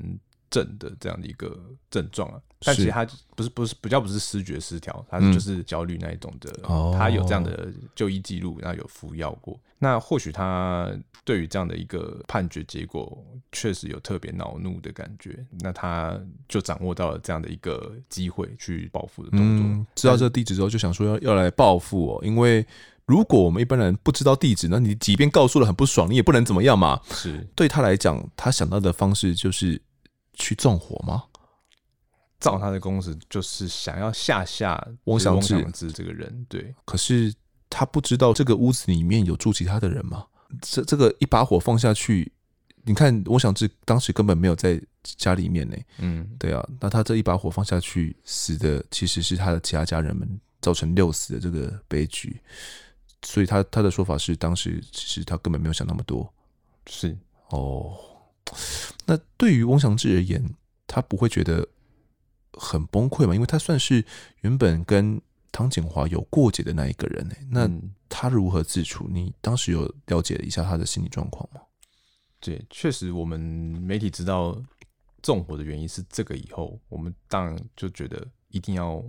[0.49, 1.55] 症的这样的一个
[1.91, 2.41] 症状啊。
[2.59, 3.05] 但其实他
[3.35, 6.51] 不是不是比较不是失觉失调，他就是焦虑那一种的。
[6.97, 9.59] 他有这样的就医记录，然后有服药过。
[9.77, 10.91] 那或许他
[11.23, 15.45] 对于这样的一个判决结果，确实有特别恼怒的感觉。
[15.59, 19.67] 那他就掌握到了这样的一个机会去报复的动作。
[19.67, 22.19] 嗯，知道这个地址之后，就想说要要来报复哦。
[22.25, 22.65] 因为
[23.05, 26.99] 如果我们一般人不知道地址，那你即便告诉了很不爽，你也不能怎么样嘛。
[27.11, 29.79] 是对他来讲，他想到的方式就是
[30.33, 31.23] 去纵火吗？
[32.39, 36.73] 造他的公司就是想要吓吓翁祥志这个人，对。
[36.85, 37.33] 可是
[37.69, 40.25] 他不知道这个屋子里面有住其他的人吗？
[40.61, 42.31] 这这个一把火放下去，
[42.83, 45.75] 你看翁祥志当时根本没有在家里面呢。
[45.97, 46.63] 嗯，对啊。
[46.79, 52.39] 那他这一把火放下去，死的其实是他的其他家人们，造成六死的这个悲剧。
[53.23, 56.31] 所以他他的说法是，当时其实他根本没有想那么多。
[56.85, 57.17] 是
[57.49, 57.97] 哦。
[59.07, 60.47] 那对于翁祥志而言，
[60.85, 61.67] 他不会觉得。
[62.59, 64.03] 很崩溃嘛，因为他算是
[64.41, 67.69] 原本跟汤景华有过节的那一个人，那
[68.09, 69.07] 他如何自处？
[69.09, 71.61] 你当时有了解一下他的心理状况吗？
[72.39, 74.61] 对，确实，我们媒体知道
[75.23, 79.03] 纵火的原因是这个以后，我们当然就觉得一定要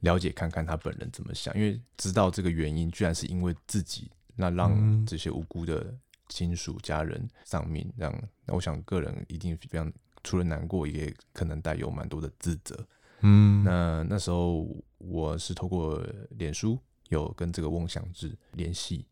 [0.00, 5.92] 了解看看他本人怎么想，因为知道这个原因居然是因为自己，那让这些无辜的
[6.28, 8.12] 亲属家人丧命，让
[8.46, 9.92] 那我想个人一定非常。
[10.24, 12.74] 除了难过，也可能带有蛮多的自责。
[13.20, 14.66] 嗯，那那时候
[14.98, 16.78] 我是透过脸书
[17.10, 19.06] 有跟这个翁祥志联系，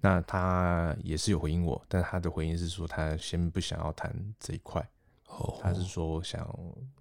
[0.00, 4.80] 那他也是有回应我，但他的回应是说他先不想要谈这一块，
[5.26, 6.48] 哦，他是说想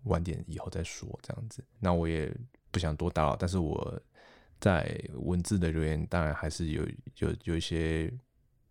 [0.06, 1.64] 晚点以后再说这样子。
[1.80, 2.34] 那我也
[2.72, 4.02] 不想多打扰，但是我
[4.60, 6.84] 在文字的留言当然还是有
[7.20, 8.12] 有有一些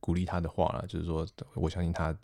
[0.01, 2.15] 鼓励他的话了，就是说我相信他。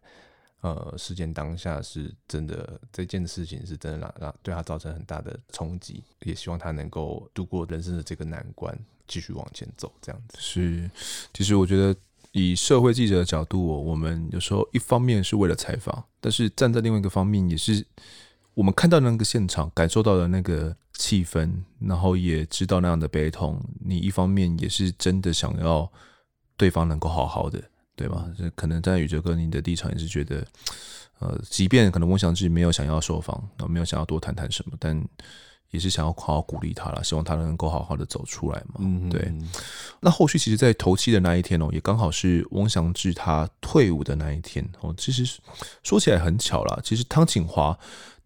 [0.65, 8.75] 呃，事件当下是真的，这件事情是真的让让对他造成很大的冲击，也希望他能够度过人生的这个难关，
[9.07, 9.93] 继续往前走。
[10.01, 10.91] 这样子是，
[11.35, 11.95] 其实我觉得
[12.33, 17.85] 以社会记者的角度，我们有时候一方面是为了采访，但是站在另外一个方面，也是
[18.55, 23.63] 我们看到那个现场，感受到的那个气氛，然后也知道那样的悲痛。
[23.85, 25.93] 你一方面也是真的想要
[26.57, 27.63] 对方能够好好的。
[27.97, 28.29] 对吧？
[28.37, 30.45] 这可能在宇哲哥你的立场也是觉得，
[31.21, 35.01] 呃，即便可能翁祥志没有想要受访，没有想要多谈谈什么，但
[35.71, 38.75] 也是想要好好鼓励他了，希望他能够好好的走出来嘛。
[38.81, 39.33] 嗯，对。
[40.01, 44.93] 那后续其实，在头七的那一天哦，也刚好是翁祥志他退伍的那一天哦。
[44.97, 45.39] 其实
[45.83, 47.77] 说起来很巧啦，其实汤景华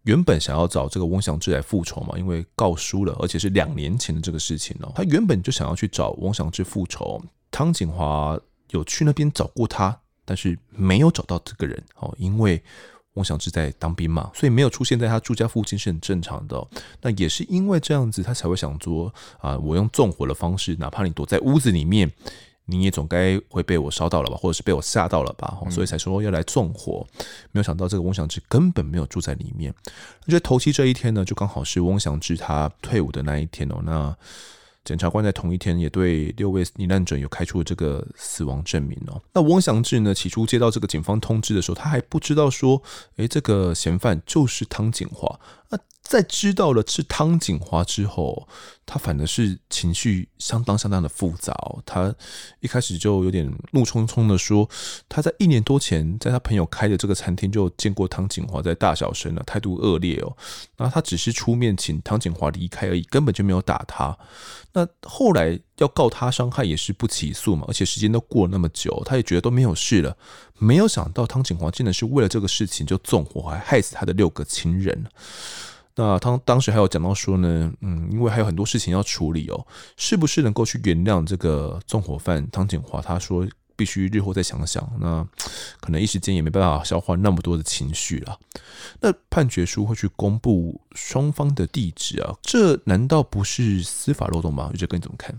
[0.03, 4.91] 原本想要找这个翁祥志来复仇嘛，因为告输了，而且是两年前的这个事情哦。
[4.95, 8.39] 他原本就想要去找翁祥志复仇，汤景华。
[8.69, 12.61] 有去那边找过他，但是没有找到这个人哦，因为
[13.13, 16.67] 翁祥志在当兵嘛，所以没有出现在他住家附近是很正常的。
[17.01, 22.09] 那也是因为这样子，他才会想说啊，我用纵火的方式，哪怕你躲在屋子里面，
[22.65, 27.05] 你也总该会被我烧到了吧，或者是被我吓到了吧，所以才说要来纵火。
[27.51, 29.73] 没有想到这个翁祥志根本没有住在里面。
[30.25, 33.81] 那就头七这一天呢，就刚好是翁祥志他退伍的那一天哦。
[33.83, 34.15] 那
[34.89, 39.21] 检察官在同一天也对六位罹难者有开出这个死亡证明哦。
[39.31, 42.81] 那汪祥志呢，起初接到这个警方通知的时候，他还不知道说，
[43.17, 45.39] 诶，这个嫌犯就是汤锦华。
[45.69, 48.47] 那在知道了是汤锦华之后，
[48.85, 51.53] 他反而是情绪相当相当的复杂。
[51.85, 52.13] 他
[52.59, 54.67] 一开始就有点怒冲冲的说，
[55.07, 60.35] 他在一年多前在他朋友开的这个餐厅就见过汤锦华在大小声了，态度恶劣哦。
[60.75, 64.17] 然后他只是出面请汤锦华离开而已，根本就没有打他。
[64.73, 70.17] 那后来要告他伤害也是不起诉嘛，而且时间都过了那么久，他也觉得都没有事了。
[70.59, 75.05] 没有想到汤锦华竟然是为了这个事情就纵火，还害死他的六个亲人。
[75.95, 79.65] 那他当时还有讲到说呢，嗯，因为还有很多事情要处理哦，
[79.97, 83.01] 是不是能够去原谅这个纵火犯汤锦华？
[83.01, 83.45] 他说
[83.75, 85.27] 必须日后再想想，那
[85.81, 88.39] 可能一时间也没办法消化那么多的情绪了。
[89.01, 94.69] 那判决书会去公布双方的地址啊，这难道不是司法漏洞吗？
[94.73, 95.37] 宇哲哥你怎么看？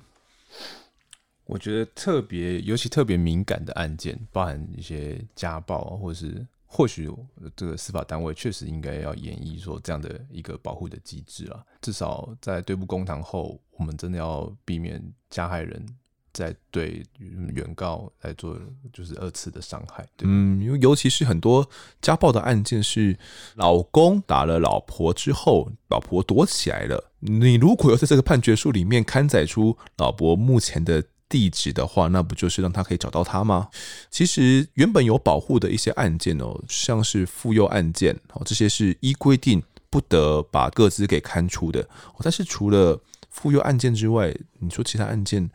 [1.51, 6.47] 我觉得特别，尤其特别敏感的案件，包含一些家暴或是。
[6.73, 7.11] 或许
[7.57, 15.85] 这个司法单位确实应该要演绎说这样的一个保护的机制啊，至少在对簿公堂后，我们真的要避免加害人
[16.33, 18.57] 在对原告来做
[18.93, 20.07] 就是二次的伤害。
[20.21, 21.69] 嗯，因为尤其是很多
[22.01, 23.19] 家暴的案件是
[23.57, 31.03] 老公打了老婆之后，老婆躲起来了，你如果要在这个判决书里面刊载出老婆目前的。
[31.31, 33.69] 地址的话，那不就是让他可以找到他吗？
[34.11, 41.89] 其实原本有保护的一些案件哦，像是妇幼案件哦，这些是依规定不得把个资给刊出的。
[42.19, 43.01] 但是除了
[43.31, 45.49] 妇幼案件之外，你说其他案件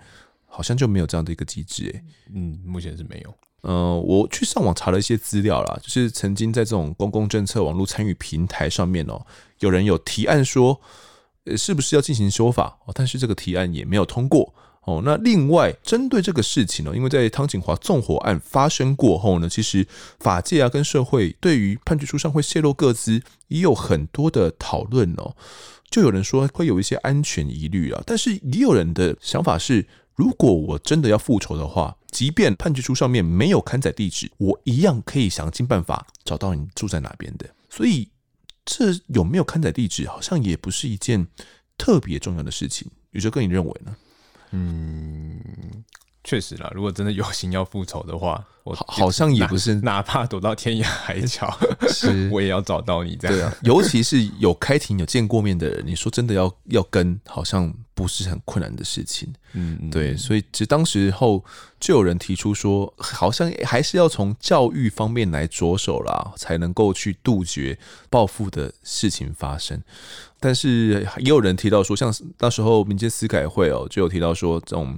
[0.45, 2.03] 好像就没有这样的一个机制诶。
[2.33, 3.35] 嗯，目前是没有。
[3.63, 9.25] 嗯，我去上网查了一些资料啦，就是曾经在这种公共政策网络参与平台上面哦，
[9.59, 10.79] 有人有提案说，
[11.43, 12.93] 呃，是不是要进行修法哦？
[12.95, 14.53] 但是这个提案也没有通过。
[14.85, 19.85] 哦，那另外针对这个事情呢，因为在汤锦华纵火案发生过后呢，其实
[20.19, 25.35] 法界啊跟社会对于判决书上会泄露个资也有很多的讨论哦。
[25.89, 37.49] 就有人说会有一些安全疑虑啊，但是也有人的想法是，如果我真的要复仇的话，即便判决书上面没有刊载地址，我一样可以想尽办法找到你住在哪边的。
[37.69, 38.07] 所以
[38.63, 41.25] 这有没有刊载地址，好像也不是一件
[41.77, 42.87] 特别重要的事情。
[43.11, 43.95] 宇哲哥，你认为呢？
[44.55, 45.83] 嗯，
[46.25, 46.69] 确实啦。
[46.75, 51.57] 如果真的有心要复仇的话，我好像也不是，哪怕躲到天涯海角，
[51.87, 53.15] 是 我也要找到你。
[53.15, 59.31] 这样，对啊，尤其是有开庭、有见过面的人，你说真的要要跟，好像不是很困难的事情。
[59.53, 61.45] 嗯，对，所以其实当时候
[61.79, 67.77] 就有人提出说，好像还是要从教育方面来着手啦，才能够去杜绝
[68.09, 69.79] 报复的事情发生。
[70.39, 74.97] 但是也有人提到说，像那时候民间司改会哦，就有提到说，这种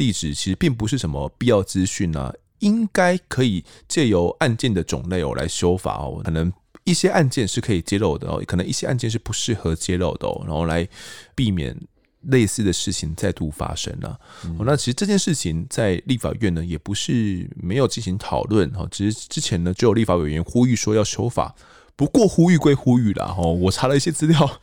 [0.00, 6.50] 地址其实并不是什么必要资讯啊，应该可以借由案件的种类哦来修法哦，可能
[6.84, 10.88] 一些案件是可以揭露的哦，可能一些案件是不适合揭露的哦，然后来
[11.34, 11.78] 避免
[12.22, 14.18] 类似的事情再度发生了。
[14.58, 21.54] 哦，那其实这件事情在立法院呢也不是没有进行讨论哈，只是之前呢就有立法委员呼吁说要修法。
[21.94, 24.60] 不过呼吁归呼吁啦，哦，我查了一些资料，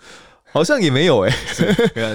[0.52, 1.32] 好像也没有哎、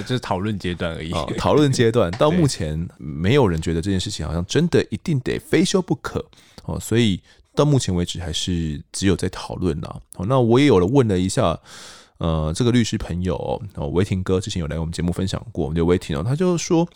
[0.01, 1.11] 就是讨论阶段而已。
[1.37, 6.25] 讨论阶段 到目前没有人觉得这件事情好像真的一定得非修不可
[6.65, 7.21] 哦，所以
[7.55, 9.95] 到目前为止还是只有在讨论啦。
[10.15, 11.59] 哦，那我也有了问了一下。
[12.19, 13.35] 呃，这个律师朋友
[13.73, 16.87] 哦，维廷哥之前有来我们节目分享过，我们就维廷哦，他就说，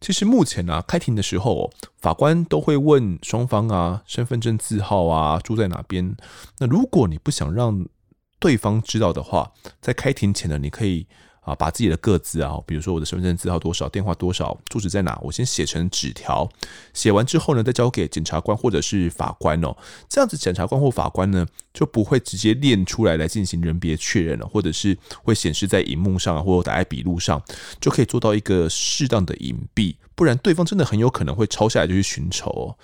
[0.00, 1.70] 其实目前啊，开庭的时候，
[2.00, 6.16] 法官都会问双方啊，身份证字号啊，住在哪边。
[6.58, 7.86] 那如果你不想让
[8.44, 11.06] 对方知道的话，在开庭前呢，你可以。
[11.44, 16.48] 啊，把自己的个资啊，比如说我的身份证字号多少，电话多少，住址在哪，我先写成纸条，
[16.94, 19.76] 写完之后呢，再交给检察官或者是法官哦。
[20.08, 27.42] 这样子，检察官或法官呢，就不会直接念出来来进行人别确认了，或者是会显示在荧幕上或者打在笔录上，
[27.78, 29.94] 就可以做到一个适当的隐蔽。
[30.14, 32.76] 不然，对方真的很有可能会抄下来就去寻仇哦。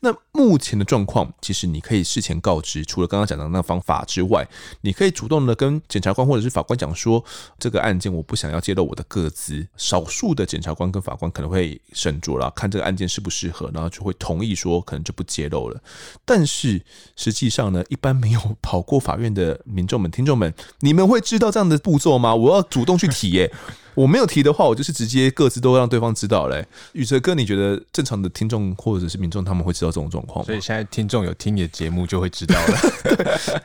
[0.00, 4.46] 那目前的状况，其实你可以事前告知，除了刚刚讲的那方法之外，
[4.82, 7.24] 你可以主动的跟检察官或者是法官讲说，
[7.58, 9.66] 这个案件我不想要揭露我的个资。
[9.76, 15.80] 少数的检察官跟法官可能会审酌了，看这个案件适不适合，然后就会同意说，可能就不揭露了。
[16.24, 16.80] 但是
[17.16, 22.32] 实际上呢，一般没有跑过法院的民众们、听众们，你们会知道这样的步骤吗？
[22.34, 23.52] 我要主动去提耶。
[23.96, 26.64] 我没有提的话，我就是直接各自都让对方知道嘞。
[26.92, 30.46] 宇哲哥，你觉得正常的听众或者是民众他们会知道这种状况吗？
[30.46, 32.78] 所以现在听众有听你的节目就会知道了。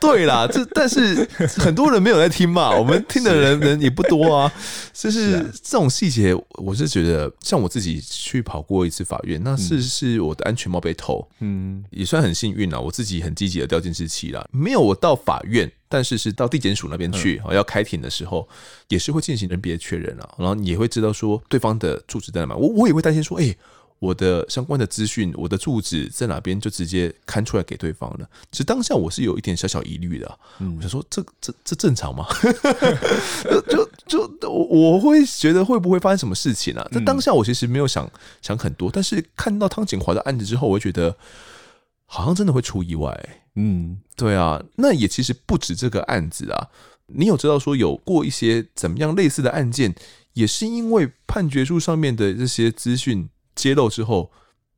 [0.00, 1.28] 对啦，这但是
[1.58, 4.52] 很多人没有在听嘛， 我们听的人人也不多啊。
[4.92, 12.80] 就是这种细节，我是觉得像我自己去跑过一次法院，那是是我的安全帽被偷，嗯，也算很幸运啦。
[12.80, 15.70] 我自己很积极的调监视器啦，没有我到法院。
[15.92, 18.48] 但是是到地检署那边去，要开庭的时候，
[18.88, 22.56] 也是会进行人别确认啊，然后你也会知道说对方的住址在哪。
[22.56, 23.54] 我我也会担心说，哎，
[23.98, 28.26] 我的相关的资讯，我的住址在哪边，就直接刊出来给对方了。
[28.50, 32.26] 其实当下我是有一点小小疑虑的，嗯我想说这这这正常吗？
[33.44, 33.60] 就
[34.06, 36.88] 就就我我会觉得会不会发生什么事情啊？
[36.90, 41.14] 在当下我其实没有想想很多，但是看到汤景华的案子之后，我会觉得
[42.06, 43.41] 好像真的会出意外。
[43.54, 46.68] 嗯，对啊，那也其实不止这个案子啊。
[47.06, 49.94] 你有知道说有过一些怎么样类似的案件，
[50.32, 54.30] 也是因为判决书上面的这些资讯揭露之后，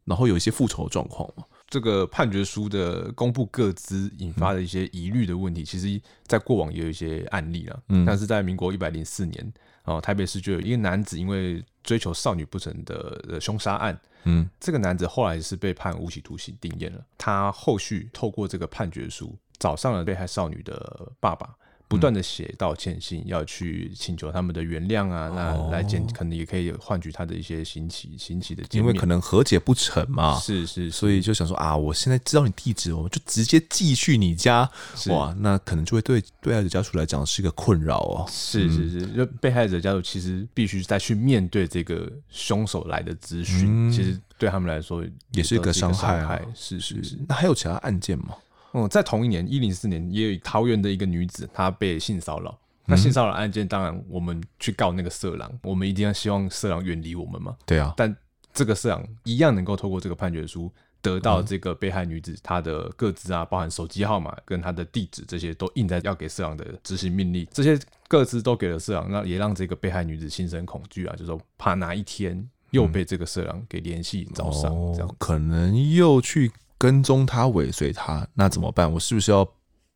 [0.04, 1.44] 然后有一些复仇的状况吗？
[1.68, 7.82] 这个判决书的公布各资引发的一些疑虑的问题，其实在过往也有一些案例了。
[7.88, 9.52] 嗯，但是在民国一百零四年，
[9.84, 13.98] 哦，台北市就有一个男子因为追求少女不成的凶杀案。
[14.24, 17.04] 嗯，这个男子后来是被判无期徒刑定谳了。
[17.18, 21.54] 他后续透过这个判决书找上了被害少女的爸爸。
[21.86, 34.68] 不断的写道歉信，要去请求他们的原谅啊，那来减可能也可以换取他的一些刑期，刑期的，因为可能和解不成嘛，是是，所以就想说啊，我现在知道你地址，我们就直接寄去你家，
[35.08, 38.26] 哇，那可能就会对被害者家属来讲是一个困扰哦。
[38.28, 46.44] 是是是，就被害者家属其实必须再去面对这个凶手来的资讯，其实对他们来说也是一个伤害。
[46.54, 48.34] 是是是，那还有其他案件吗？
[48.74, 57.56] 嗯，在同一年，一零四年，也有桃园的一个女子，她被性骚扰，那性骚扰案件，当然我们去告那个色狼，我们一定要希望色狼远离我们嘛。
[57.64, 58.14] 对啊，但
[58.52, 60.70] 这个色狼一样能够透过这个判决书
[61.00, 67.46] 得到这个被害女子她的个资啊，包含手机号码跟她的地址，这些都印在要给色狼的执行命令。
[67.52, 78.92] 这些个资都给了色狼，那也让这个被害女子心生恐惧啊，就是说怕哪一天又被这个色狼给联系找上，这样、哦、可能又去跟踪他、尾随他，那怎么办？
[78.92, 79.48] 我是不是要？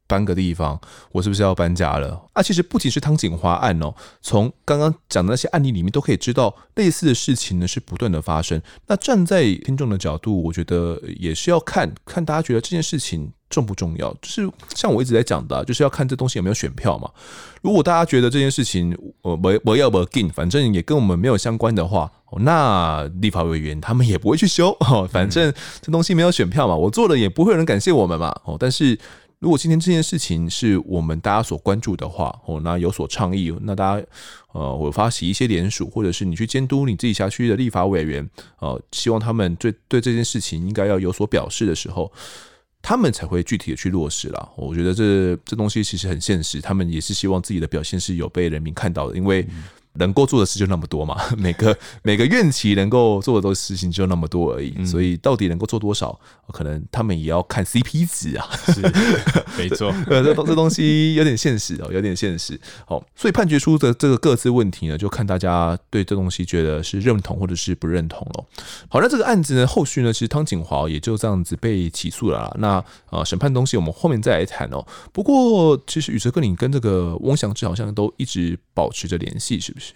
[0.08, 0.80] 搬个地方，
[1.12, 2.20] 我是不是要搬家了？
[2.32, 8.60] 啊，其实不仅是汤锦华案哦，从刚刚讲的那些案例里面都可以知道，类似的事情呢是不断的发生。
[8.86, 14.10] 那站在听众的角度，我觉得也是要看看大家觉得这件事情重不重要。
[14.22, 17.10] 就是像我一直在讲的，就是要看这东西有没有选票嘛。
[17.60, 24.74] 如果大家觉得这件事情我我我要不进，反正也跟我们没有相关的话，那立法委员他们也不会去修。
[25.10, 25.52] 反正
[25.82, 28.34] 这东西没有选票嘛，我做了也不会有人感谢我们嘛。
[28.44, 28.98] 哦，但是。
[29.40, 34.06] 如果今天这件事情是我们大家所关注的话，哦，那有所倡议，那大家
[34.52, 38.28] 呃，我发起一些联署，或者是你去监督你自己辖区的立法委员，
[38.58, 42.12] 呃，希望他们对对这件事情应该要有所表示的时候，
[42.82, 44.48] 他们才会具体的去落实了。
[44.56, 49.46] 我觉得这这东西其实很现实，他们也是希望自己的表现是有被人民看到的，因为。
[49.98, 56.18] 能够做的事就那么多嘛， 每个每个院期能够做的都事情就那么多而已，所以到底能够做多少，
[56.52, 58.48] 可能他们也要看 CP 值啊。
[58.66, 58.80] 是，
[59.56, 62.58] 没错， 呃，这这东西有点现实哦，有点现实。
[62.86, 68.44] 好，所以判决书的这个各自问题呢，就看大家对这东西觉得是认同或者是不认同了。
[68.88, 72.56] 好，那这个案子呢，后续呢，其实汤景华也就这样子被起诉了啦。
[72.58, 74.86] 那啊，审判东西我们后面再来谈哦。
[75.12, 79.87] 不过，其实宇哲哥，你跟这个翁祥志好像都一直保持着联系，是不是？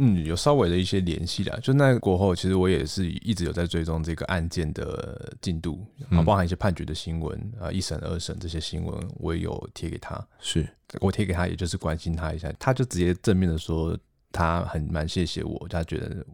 [0.00, 1.58] 嗯，有稍微的一些联系啦。
[1.62, 10.26] 就那个过后，其实我也是一直有在追踪这个案件的进度，啊，包含一些判决的新闻啊，一审、二审这些新闻，我也有贴给他。
[10.40, 10.66] 是
[11.00, 13.96] 我贴给他，也就是关心他一下，他就直接正面的说，
[14.32, 16.24] 他很蛮谢谢我，他觉得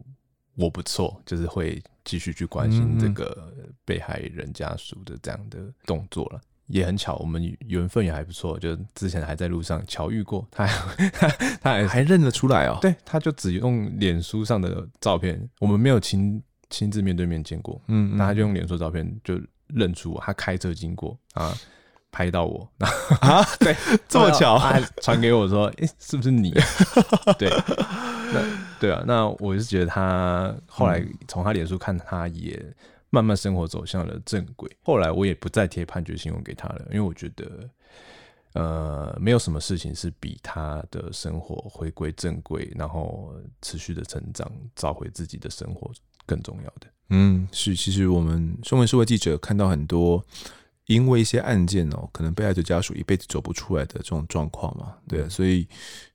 [0.55, 3.53] 我不错，就是会继续去关心这个
[3.83, 6.41] 被害人家属的这样的动作了。
[6.67, 11.09] 也很巧，我们缘分也还不错，就之前还在路上巧遇过，他还
[11.61, 12.77] 他还还认得出来哦。
[12.81, 21.53] 对，他就只用脸书上的照片，我们没有亲亲自面对面见过，嗯，那他就用脸书照片就认出我，他开车经过啊，
[22.11, 22.69] 拍到我
[23.21, 23.75] 啊，对，
[24.09, 24.59] 这么巧，
[25.01, 26.51] 传给我说，哎、欸，是不是你？
[27.39, 28.41] 对，那
[28.79, 32.61] 对啊，那我是觉得他后来从他脸书看，他也。
[33.09, 34.69] 慢慢生活走向了正轨。
[34.81, 37.69] 后来我也不再贴判决新闻给他了，因为我觉得，
[38.53, 45.91] 呃，没有什么事情是比他的生活回归正轨，然后持续的成长，找回自己的生活
[46.25, 46.87] 更重要的。
[47.09, 47.75] 嗯，是。
[47.75, 50.23] 其实我们身为社会记者，看到很多
[50.87, 55.67] 因为一些案件哦，可能被害者家属一辈子走不出来的这种状况嘛，对啊，所以。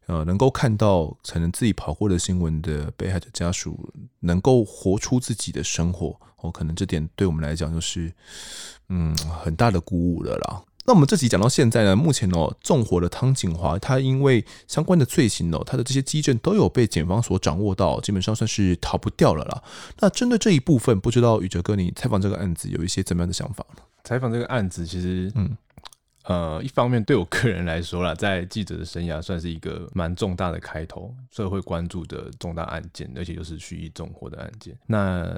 [0.06, 8.12] 呃，能够看到可能自己跑过的新闻的被害者家属，能够活出自己的生活，哦，可能这点对我们来讲就是，
[8.88, 10.60] 嗯，很大的鼓舞了啦。
[10.84, 19.62] 那我们这集讲到现在呢，目前哦，纵火的汤景华，他因为相关的罪行哦，他的这些基证都有被检方所掌握到，基本上算是逃不掉了啦。
[20.00, 23.82] 那针对这一部分，不知道宇哲哥，你采访这个案子有一些怎么样的想法呢？
[24.04, 25.56] 采访这个案子，其实，嗯。
[26.24, 34.72] 呃，一方面对我个人来说啦，在记者的生涯算是一个蛮重大的开头，社会关注的重大案件，而且又是蓄意纵火的案件。
[34.86, 35.28] 那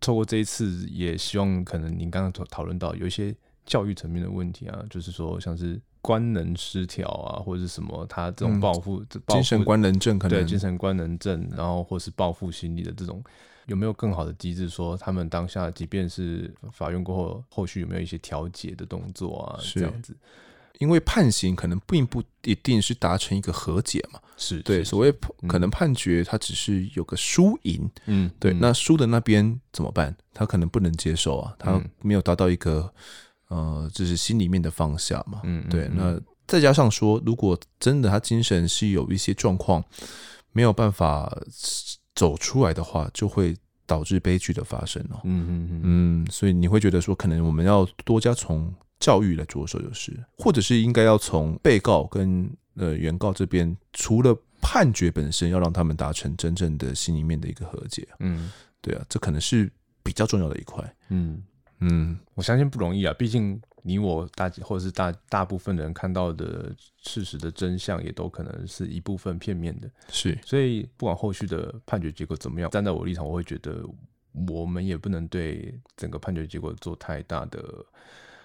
[0.00, 3.32] 透过这一次，也希望可能您刚刚讨论到有一些
[3.66, 13.22] 教育层面的问题啊，就是说像是官能失调啊，或者是什么他这种报复、嗯、精神官能症，可能对精神官能症，然后或是报复心理的这种。
[13.66, 14.68] 有没有更好的机制？
[14.68, 19.56] 说他们当下，即便是法院过后，后续有没有一些调解的动作啊？
[19.60, 20.16] 是这样子，
[20.80, 24.18] 因为判刑可能并不一定是达成一个和解嘛。
[24.36, 25.14] 是对，所谓
[25.46, 27.88] 可能判决，他只是有个输赢。
[28.06, 28.52] 嗯，对。
[28.52, 30.14] 那输的那边怎么办？
[30.34, 32.92] 他可能不能接受啊，他没有达到一个
[33.52, 35.40] 呃，就是心里面的放下嘛。
[35.44, 35.88] 嗯，对。
[35.94, 39.84] 那再加上说，如果真的他精神是有一些状况，
[40.52, 41.36] 没有办法。
[42.14, 45.18] 走出来的话，就会导致悲剧的发生哦。
[45.24, 58.06] 嗯嗯嗯嗯，所以你会觉得说，可能我们要多加从教育来着手，就是，或者是应该要从被告跟呃原告这边，除了判决本身，要让他们达成真正的心里面的一个和解。
[58.20, 59.72] 嗯，对啊，这可能是
[60.02, 60.96] 比较重要的一块。
[61.08, 61.42] 嗯
[61.82, 63.60] 嗯，我相信不容易啊，毕竟。
[63.84, 66.72] 你我大或者是大大部分人看到的
[67.02, 69.90] 事实的真相，也都可能是一部分片面的。
[70.08, 73.84] 是，所以不管后续的判决结果怎么样，站在我立场，我会觉得
[74.46, 77.84] 我们也不能对整个判决结果做太大的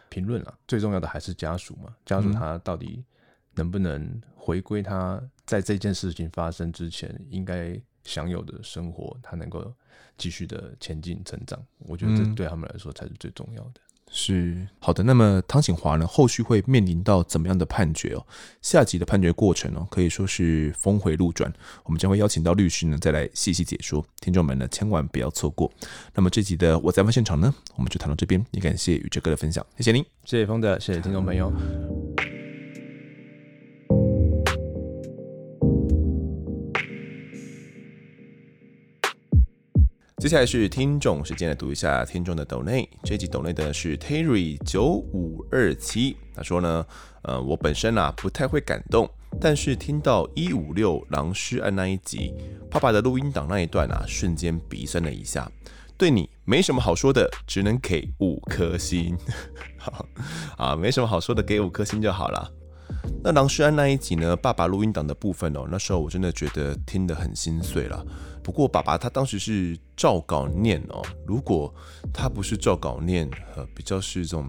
[0.10, 0.58] 评论了。
[0.68, 3.06] 最重要的还是家属嘛，家属他到底
[3.54, 9.72] 能不能回归他在这件事情发生之前应该享有的生活，他能够
[10.18, 11.60] 继续的前进成长。
[11.80, 13.82] 我觉得这对他们来说才是最重要的。
[14.10, 18.26] 是好的，那么汤锦华呢，后续会面临到怎么样的判决哦？
[18.62, 21.52] 下集的判决过程哦，可以说是峰回路转。
[21.84, 24.06] 我们将会邀请到律师呢，再来细细解说。
[24.22, 25.70] 听众们呢，千万不要错过。
[26.14, 28.42] 那么这集的我在案发现场呢，我们就谈到这边。
[28.52, 31.52] 也感谢宇哲哥的分享，谢谢您，谢谢峰德，谢谢听众朋友。
[40.20, 42.90] 接下来是听众时间，来读一下听众的抖内。
[43.04, 46.84] 这集抖内的是 Terry 九五二七，他说呢，
[47.22, 49.08] 呃，我本身啊不太会感动，
[49.40, 52.34] 但是听到一五六狼师案那一集，
[52.68, 55.52] 爸爸的录音档那一段啊，瞬间鼻酸了一下。
[55.96, 59.16] 对你没什么好说的，只能给五颗星。
[59.78, 60.04] 好
[60.58, 62.52] 啊，没什么好说的，给五颗星就好了。
[63.24, 68.04] 那狼师案那一集呢，爸爸录音档的部分哦，那时候我真的觉得听得很心碎了。
[68.48, 71.72] 不过爸爸他当时是照稿念哦，如果
[72.14, 74.48] 他不是照稿念，呃，比较是这种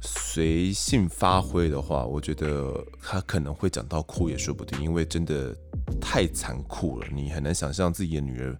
[0.00, 2.72] 随性发挥的话，我觉得
[3.02, 5.52] 他可能会讲到哭也说不定，因为真的
[6.00, 8.56] 太残酷了，你很难想象自己的女儿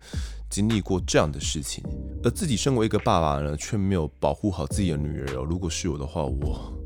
[0.51, 1.85] 经历过这样的事情，
[2.25, 5.47] 而自己身为一个爸爸呢，却没有保护好自己的女儿哦。
[5.49, 6.77] 如果是我的话，我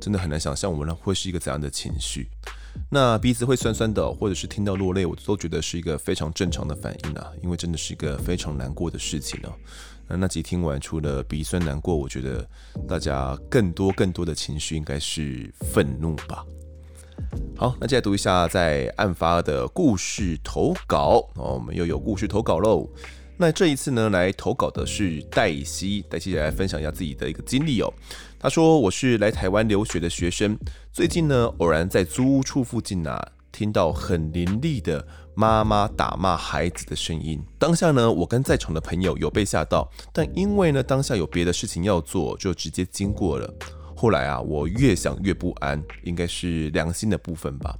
[0.00, 2.30] 真的很难想象我们会是一个怎样的情绪。
[2.90, 9.48] 那鼻子会酸酸的，或者是听到落泪，我都觉得是一个非常正常的反应啊，因为真的是一个非常难过的事情呢。
[10.06, 12.46] 那那集听完，除了鼻酸难过，我觉得
[12.86, 16.44] 大家更多更多的情绪应该是愤怒吧。
[17.56, 22.88] 好，那接下来读一下在案发的故事投稿哦，我们又有故事投稿喽。
[23.36, 27.92] 那这一次呢，来投稿的是黛西，黛西来分享一下自己的一个经历哦。
[28.44, 30.54] 他说：“我是来台湾留学的学生，
[30.92, 33.18] 最近呢，偶然在租屋处附近啊，
[33.50, 35.02] 听到很凌厉的
[35.34, 37.42] 妈妈打骂孩子的声音。
[37.58, 43.50] 当下呢，我跟在场的朋友有被吓到，但因为呢，当下有别的事情要做，就直接经过了。
[43.96, 47.74] 后来啊，我越想越不安，应该是良心的部分吧。”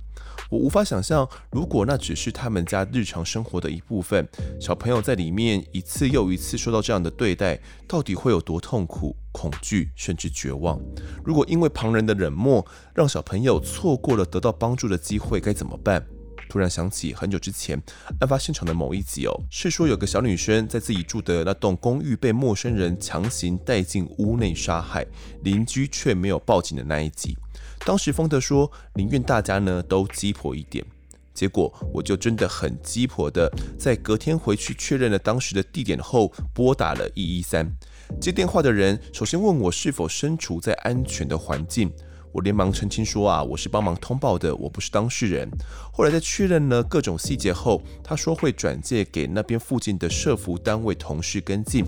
[0.51, 4.29] 我无法想象，如果那只是他们家日常生活的一部分，
[4.61, 10.81] 小朋友在里面一次又一次受到这样的对待，到底会有多痛苦、恐惧，甚至绝望？
[11.25, 12.65] 如果因为旁人的冷漠，
[12.95, 16.05] 让小朋友错过了得到帮助的机会，该怎么办？
[16.47, 17.83] 突然想起很久之前
[18.21, 25.05] 案发现场的某一集哦，是说有个小女生在自己住的那栋公寓被陌生人强行带进屋内杀害，
[25.43, 27.37] 邻居却没有报警的那一集。
[27.85, 30.85] 当时丰德说宁愿大家呢都鸡婆一点，
[31.35, 37.71] 结果我就真的很鸡婆的，在隔天回去确认了当时的地点后，拨打了一一三。
[38.21, 41.93] 接电话的人首先问我是否身处在安全的环境。
[42.35, 45.49] 我连忙澄清说啊，我是帮忙通报的，我不是当事人。
[45.93, 51.85] 后来在确认了各种细节后，他说会转借给那边附近的社福单位同事跟进。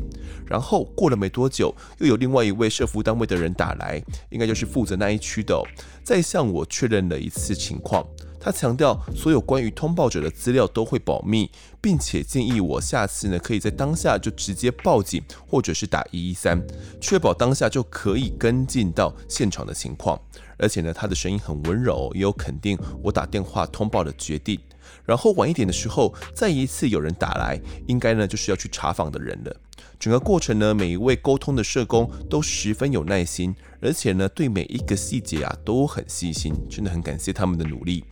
[0.46, 5.60] 然后过了没多久，又有另外一位社福单位的人打来，应该就是负责那一区的，
[6.04, 8.06] 再向我确认了一次情况。
[8.46, 16.64] 他强调，所有关于通报者的资料都会保密，并且建议我下次呢，可以在当下就直接报警，或者是打一一三，
[17.00, 20.16] 确保当下就可以跟进到现场的情况。
[20.58, 24.56] 而且呢，他的声音很温柔，也有肯定我打电话通报的决定。
[25.04, 29.56] 然后晚一点的时候，再一次有人打来，应该呢就是要去查访的人了。
[29.98, 38.04] 整个过程呢，每一位沟通的社工都十分有耐心，而且呢，对每一个细节啊都很细心，真的很感谢他们的努力。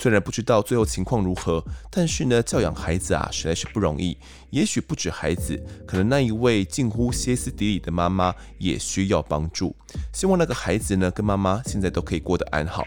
[0.00, 4.16] 虽然不知道最后情况如何，但是呢，教养孩子啊，实在是不容易。
[4.48, 9.76] 也许不止孩子，可能那一位近乎歇斯底里的妈妈也需要帮助。
[10.14, 12.82] 希望那个孩子呢，跟妈妈现在都可以过得安好。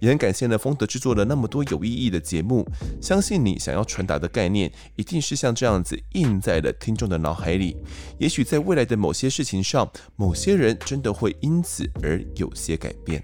[0.00, 2.68] 也很感谢呢，丰德制作了那么多有意义的节目。
[3.00, 7.76] 相信你想要传达的概念，一定是像这样子印在了听众的脑海里。
[8.18, 13.22] 也许在未来的某些事情上，某些人真的会因此而有些改变。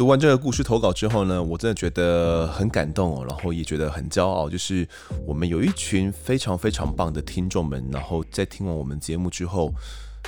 [0.00, 4.88] 读完这个故事投稿之后呢，我真的觉得很感动哦，然后也觉得很骄傲，就是
[5.26, 9.70] 我们有一群非常非常棒的听众们，然后在听完我们节目之后，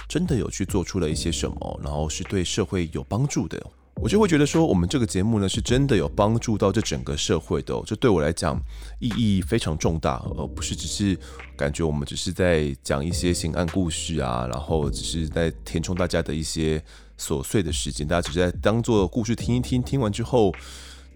[0.06, 3.58] 真的有去做出了一些什么，然后是对社会有帮助的。
[3.96, 8.60] 我就会觉得说，我们这个节目呢，是真的有帮助到这整个社会的，这对我来讲
[8.98, 11.18] 意义非常重大，而不是只是
[11.56, 16.82] 感觉我们只是在讲一些刑案故事啊，然后只是在填充大家的一些。
[17.18, 20.52] 琐碎的时间，大家只是在当做故事听一听，听完之后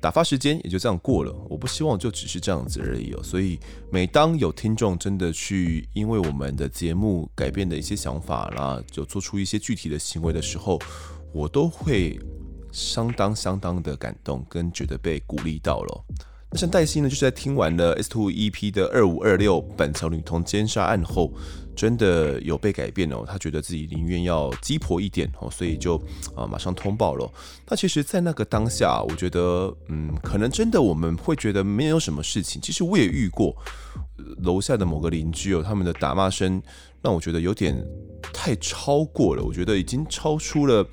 [0.00, 1.34] 打发时间，也就这样过了。
[1.48, 3.22] 我不希望就只是这样子而已哦。
[3.24, 3.58] 所以，
[3.90, 10.78] 每当有听众真的去因为我们的节目改变的一些想法啦，就做出一些具体的行为的时候，
[11.32, 12.16] 我都会
[12.76, 16.04] 相当相当的感动，跟觉得被鼓励到了。
[16.50, 21.32] 那像黛西呢，就是在听完了 S Two EP 的二五二六板桥女童奸杀案后，
[21.74, 23.24] 真的有被改变哦。
[23.26, 25.96] 她觉得自己宁愿要鸡婆一点哦，所以就
[26.36, 27.28] 啊马上通报了。
[27.66, 32.60] 那其实，在那个当下，我觉得嗯，可能真的我们会觉得没有什么事情。
[32.60, 33.56] 其实我也遇过
[34.42, 36.62] 楼下的某个邻居哦，他们的打骂声
[37.02, 37.76] 让我觉得有点
[38.32, 40.86] 太超过了，我觉得已经超出了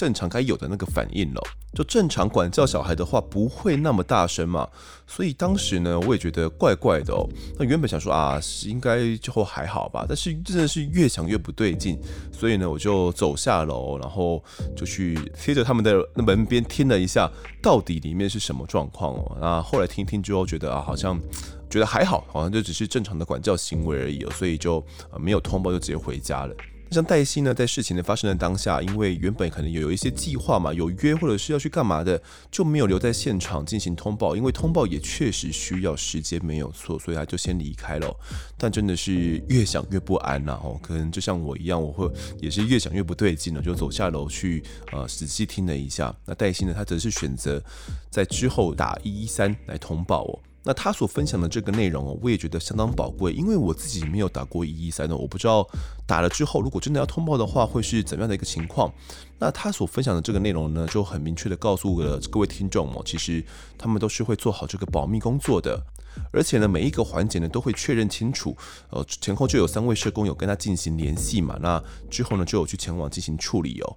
[0.00, 1.42] 正常该有的那个反应了。
[1.74, 4.66] 就正常管教小孩的话，不会那么大声嘛，
[5.06, 7.28] 所以当时呢，我也觉得怪怪的哦。
[7.58, 12.00] 那原本想说啊，应该就还好吧，但是真的是越想越不对劲，
[12.32, 14.42] 所以呢，我就走下楼，然后
[14.74, 17.30] 就去贴着他们的门边听了一下，
[17.62, 19.36] 到底里面是什么状况哦。
[19.38, 21.20] 那后来听听之后，觉得啊，好像
[21.68, 24.82] 觉得还好，好像就只是正常的管教行为而已哦，所以就
[25.18, 26.54] 没有通报，就直接回家了。
[26.90, 32.20] 像黛西呢，在事情的发生的当下，因为原本可能有有一些计划嘛，有约或者是要去干嘛的，
[32.50, 34.34] 就没有留在现场进行通报。
[34.34, 38.14] 因为通报也确实需要时间，没有错，所以他就先离开了。
[38.58, 42.10] 但真的是越想越不安呐，哦，可能就像我一样，我会
[42.40, 44.62] 也是越想越不对劲了，就走下楼去
[44.92, 46.14] 呃仔细听了一下。
[46.26, 47.62] 那黛西呢，他则是选择
[48.10, 50.38] 在之后打一一三来通报哦。
[50.62, 55.66] 那他所分享的这个内容，我也觉得相当宝贵，因为我自己没有打过一一三的，我不知道
[56.06, 58.92] 打了之后，如果真的要通报的话，会是怎么样的一个情况。
[59.38, 63.42] 那他所分享的这个内容呢，就很明确的告诉了各位听众哦，其实
[63.78, 65.82] 他们都是会做好这个保密工作的，
[66.30, 68.54] 而且呢，每一个环节呢都会确认清楚，
[68.90, 73.96] 呃，前后就有三位社工有跟他进行联系嘛，那之后呢就有去前往进行处理哦。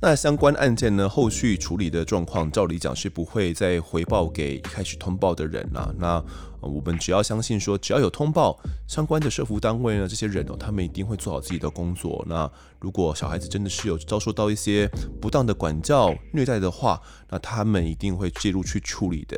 [0.00, 5.92] 那相关案件呢，后续处理的状况，照理讲是不会再回报给一开始通报的人啦。
[5.98, 6.22] 那
[6.60, 12.24] 我们只要相信说，只要有通报，相关的社福单位呢，这些人哦，他们一定会做好自己的工作。
[12.28, 14.88] 那如果小孩子真的是有遭受到一些
[15.20, 19.36] 不当的管教、虐待的话，那他们一定会介入去处理的。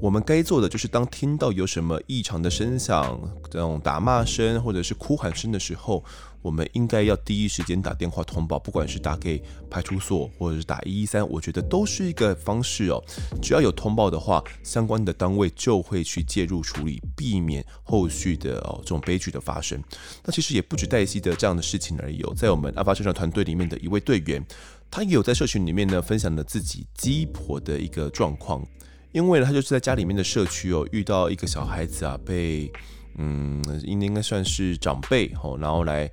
[0.00, 6.02] 我们该做的就是，当听到有什么异常的声响，这种打骂声或者是哭喊声的时候，
[6.48, 9.38] 我们应该要第一时间打电话通报，不管是打给
[9.68, 13.04] 派出所或者是打一一三，我觉得都是一个方式哦。
[13.42, 19.78] 只要有通报的话，相关的单位就会去介入处理，避免后续的哦这种悲剧的发生。
[20.24, 24.42] 那其实也不止黛西的这样的事情而已哦，在我们案发现场团队里面的一位队员，
[24.90, 28.66] 他也有在社群里面呢分享了自己鸡婆的一个状况，
[29.12, 32.72] 因为呢他就是在家里面的社区哦遇到一个小孩子啊被。
[33.18, 36.10] 嗯，应应该算是长辈吼，然后来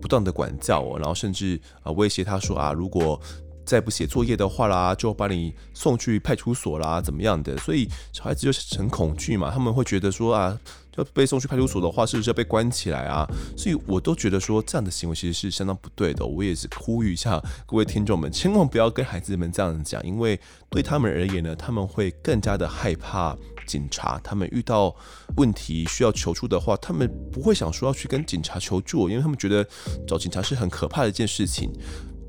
[0.00, 3.20] 不断的管教我，然后甚至啊威胁他说啊，如果
[3.64, 7.56] 再不写作业的话啦，就把你送去派出所啦，怎么样的？
[7.58, 10.58] 所以小孩子就是很恐惧嘛，他们会觉得说啊。
[10.98, 13.26] 要被送去派出所的话，是不是要被关起来啊？
[13.56, 16.26] 所以我都觉得说这样的行为其实是相当不对的。
[16.26, 20.38] 我也是呼吁一下各位听众们，千万不要跟孩子们这样讲，因为
[20.68, 23.36] 对他们而言呢，他们会更加的害怕
[23.66, 24.20] 警察。
[24.22, 24.94] 他们遇到
[25.36, 29.66] 问题需要求助的话，他们不会想说要去跟警察求助，因为他们觉得
[30.06, 31.70] 找警察是很可怕的一件事情。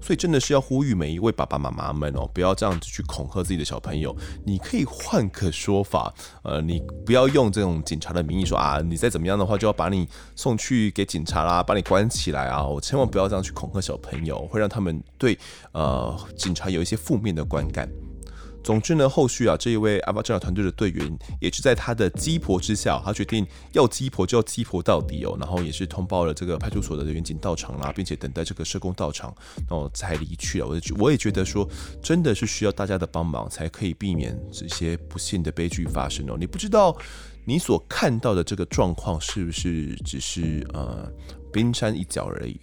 [0.01, 4.15] 所以真的是要呼吁每一位爸爸妈妈们哦，不要这样子去恐吓自己的小朋友。
[4.45, 12.65] 你可以换个说法，呃，你不要用这种警察的名义说啊，你再怎么样的话就要把你送去给警察啦，把你关起来啊！
[12.65, 15.37] 我千万不要这样去恐吓小朋友，会让他们对
[15.71, 17.89] 呃警察有一些负面的观感。
[18.63, 29.33] 总之呢，后续啊，这一位案发侦查团队的队员也是在他的鸡婆之下，他决定要鸡婆就要鸡婆到底哦，然后也是通报了这个派出所的员警到场啦，并且等待这个社工到场，
[29.67, 30.67] 然后才离去了。
[30.67, 31.67] 我我也觉得说，
[32.01, 36.35] 真的是需要大家的帮忙，才可以避免这些不幸的悲剧发生哦。
[36.37, 36.95] 你不知道
[37.45, 41.11] 你所看到的这个状况是不是只是呃
[41.51, 42.59] 冰山一角而已。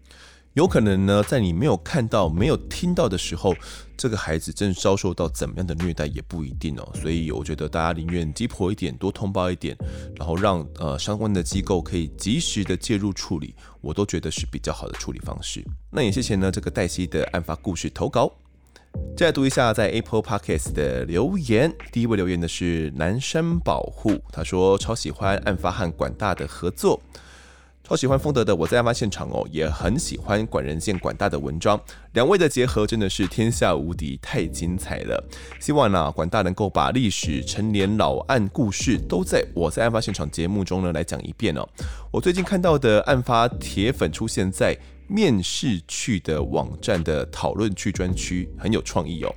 [0.56, 3.54] 有可能呢，在你没有看到、没有听到的时候，
[3.94, 6.92] 这个孩子正遭受到怎么样的虐待也不一定哦。
[6.94, 9.76] 所以我觉得大家宁愿鸡婆一点，多通报一点，
[10.16, 15.62] 然后让呃相关的机构可以及时的介入处理，我都觉得是比较好的处理方式。
[15.90, 18.32] 那也谢谢呢这个黛西的案发故事投稿。
[19.14, 26.98] 再读一下在 Apple Podcast 的留言，第一位留言的是南山保护，他说超喜欢案发和管大的合作。
[27.86, 31.80] 超喜欢丰德的，我在案发现场哦，也很喜欢管人见管大的文章，
[32.14, 35.24] 两位的结合真的是天下无敌，太精彩了。
[35.60, 41.64] 希望呢、啊，管大能够把历史、陈年老案故事都在我在案发现场节目中呢来讲一遍哦。
[42.10, 44.76] 我最近看到的案发铁粉出现在
[45.06, 49.32] 面试区的网站的讨论区专区，很有创意哦。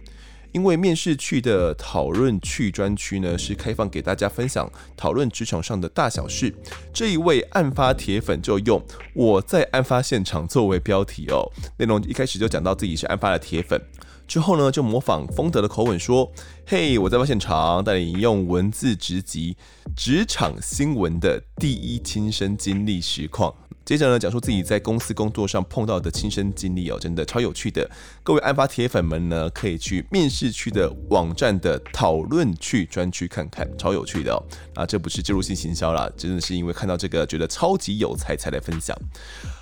[0.52, 6.54] 因为面试区的讨论区专区呢，是开放给大家分享讨论职场上的大小事。
[6.93, 8.82] 这一位案发铁粉就用
[9.14, 13.80] 我在案发现场作为标题哦，内容一开始就讲到自己是案发的铁粉。
[14.28, 16.32] 之后呢，就模仿丰德的口吻说
[16.66, 19.58] ：“嘿，我在报现场带你用文字直击
[19.95, 23.52] 职场新闻的第一亲身经历实况。”
[23.90, 27.90] 接着呢，讲述自己在公司工作上碰到的亲身经历哦，真的超有趣的。
[28.22, 34.38] 各位案发铁粉们呢，可以去面试区的网站的讨论区专区看看，超有趣的哦。
[34.76, 38.96] 啊，这不是植入性行销啦，真的是因为看到这个觉得超级有才才来分享。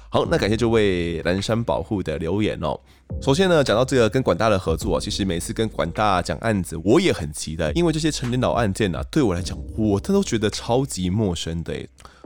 [0.10, 2.80] 好，那感谢这位蓝山保护的留言哦。
[3.22, 11.74] 首先呢，讲到这个跟管大的合作，其实每次跟管大讲案子，我也很期待，因为这些陈年老案件啊，对我来讲，我他都觉得超级陌生的。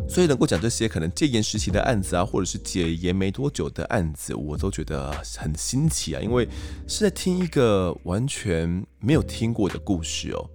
[0.08, 6.48] 所以能够讲这些可能戒严时期的案子啊，或者是解严没多久的案子，我都觉得很新奇啊，因为
[6.88, 10.50] 是在听一个完全没有听过的故事哦。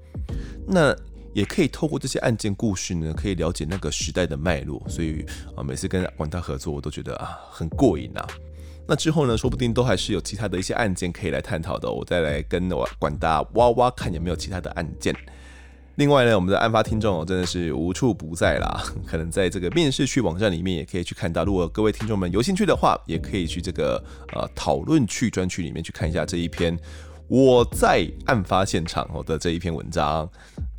[0.67, 0.95] 那
[1.37, 4.83] 也可以透过这些案件故事呢，可以了解那个时代的脉络。
[4.89, 5.23] 所以
[5.55, 8.27] 啊，每次跟管大合作，我都觉得啊很过瘾啊。
[8.89, 15.15] 那之后呢，说不定都还是有其他的一些案件可以来探讨的，我再来跟我管大挖挖看有没有其他的案件。
[15.97, 21.45] 另外呢，我们的案发听众真的是无处不在啦， 可能在这个面试区网站里面也可以去看到。
[21.45, 26.79] 如果各位听众们有兴趣的话，也可以去这个呃讨论区专区里面去看一下这一篇
[27.29, 30.29] 我在案发现场我的这一篇文章。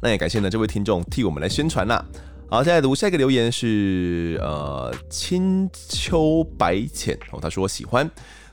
[0.02, 2.06] 那也感谢呢这位听众替我们来宣传啦。
[2.50, 8.10] 好，现在读下一个留言是呃青秋白浅哦，他说喜欢。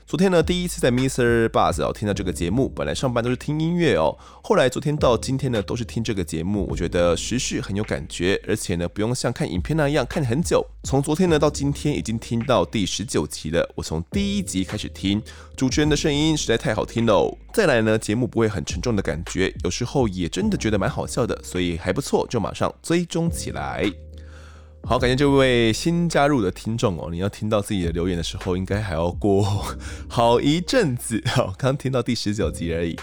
[0.07, 1.49] 昨天呢，第一次在 Mr.
[1.49, 10.63] Buzz 哦听到这个节目，本来上班都是听音乐哦，后来昨天到今天呢都是听这个节目，我觉得时事很有感觉，而且呢不用像看影片那样看很久。
[10.83, 15.19] 从昨天呢到今天已经听到第十九集了，我从第一集开始听，
[15.57, 17.35] 主持人的声音实在太好听喽。
[17.51, 23.91] 再来呢，节目不会很沉重的感觉，有时候也真的觉得蛮好笑的，所以还不错，就马上追踪起来。
[24.87, 27.09] 好，感谢这位新加入的听众哦。
[27.11, 29.43] 你要听到自己的留言的时候，应该还要过
[30.07, 31.19] 好一阵子。
[31.25, 32.95] 好，刚听到第十九集而已。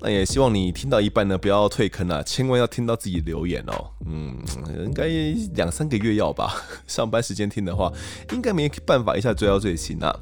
[0.00, 3.90] 那也希望你听到一半呢，不要退坑啊，千万要听到自己留言哦。
[4.06, 4.38] 嗯，
[4.84, 5.08] 应该
[5.56, 6.54] 两三个月要吧。
[6.86, 7.92] 上班时间听的话，
[8.32, 10.16] 应该没办法一下追到最新啊。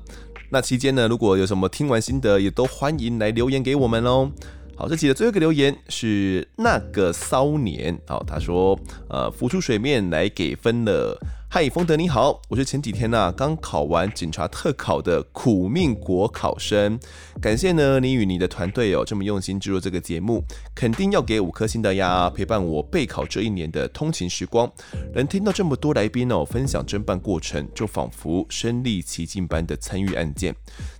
[0.48, 4.32] 那期间呢，如果有什么听完心得，也都欢迎来留言给我们哦。
[4.80, 11.20] 好，这期的最后一个留言是那个骚年，好，他说，呃，浮出水面来给分了。
[11.52, 16.98] 嗨，丰德你好，我是前几天呢、刚考完警察特考的苦命国考生，
[17.42, 24.70] 感谢呢你与你的团队哦这么用心制作这个节目，肯定要给五颗星的呀，陪伴我备考这一年的通勤时光，
[25.12, 30.54] 能听到这么多来宾哦分享侦办过程，就仿佛身历其境般的参与案件。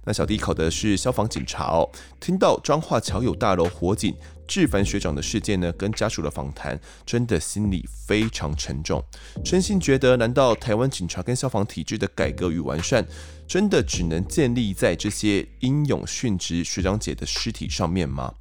[0.05, 1.89] 那小弟考的是消防警察哦，
[2.19, 4.15] 听到彰化桥友大楼火警。
[4.49, 6.77] 志凡学长的事件呢，跟家属的访谈，
[7.07, 9.01] 真的心里非常沉重。
[9.45, 13.07] 真心觉得，难道台湾警察跟消防体制的改革与完善，
[13.47, 18.35] 真的只能建立在这些英勇殉职学长姐的尸体上面吗？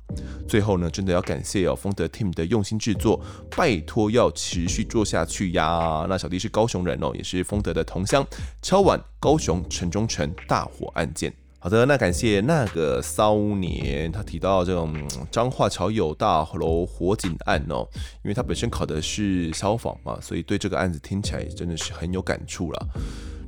[0.48, 3.24] 最后呢，真的要感谢哦，丰德 team 的用心制作，
[3.56, 6.08] 拜托要持续做下去呀。
[6.10, 8.26] 那小弟是高雄人哦，也是丰德的同乡，
[8.64, 11.32] 敲碗高雄城中城大火案件。
[11.62, 14.96] 好的，那感谢那个骚年，他提到这种
[15.30, 17.86] 彰化桥友大楼火警案哦，
[18.24, 22.88] 因为他本身考的是消防嘛，所以对这个案子听起来真的是很有感触了。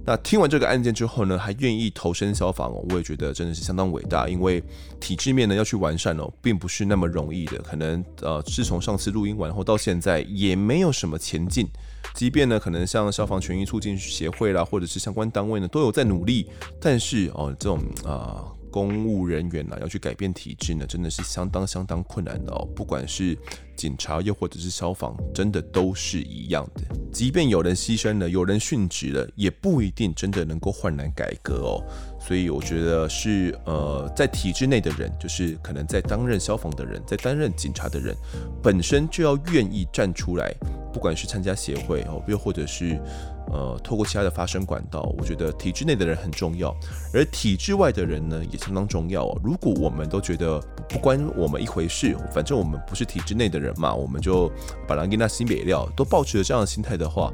[0.05, 4.62] 那听完这个案件之后呢，还愿意投身消防哦，我也觉得真的是相当伟大，因为
[4.99, 7.59] 体制面呢要去完善哦，并不是那么容易的。
[7.59, 11.66] 可能呃，自从上次录音完后到现在，也没有什么前进。
[12.13, 16.47] 即便呢，可能像消防权益促进协会啦，或者是相关单位呢，都有在努力，
[16.79, 18.45] 但是哦，这种啊。
[18.71, 22.65] 公务人员呐，要去改变体制呢，真的是相当相当困难的哦。
[22.73, 23.37] 不管是
[23.75, 26.83] 警察又或者是消防，真的都是一样的。
[27.11, 31.83] 即便有人牺牲了，有人殉职了，也不一定真的能够换来改革哦。
[32.22, 38.15] 所以我觉得是呃，在体制内的人，就是可能在担任消防的人，在担任警察的人，
[38.61, 40.53] 本身就要愿意站出来，
[40.93, 42.99] 不管是参加协会哦，又或者是。
[43.51, 46.74] 呃，透过其他的发声管道，我觉得体制内的人很重要，
[47.13, 49.38] 而体制外的人呢也相当重要哦。
[49.43, 50.57] 如果我们都觉得
[50.88, 54.49] 不关我们一回事，反正我们不是体制内的人嘛，我们就
[54.88, 57.34] 把人给那心别料，都抱持着这样的心态的话，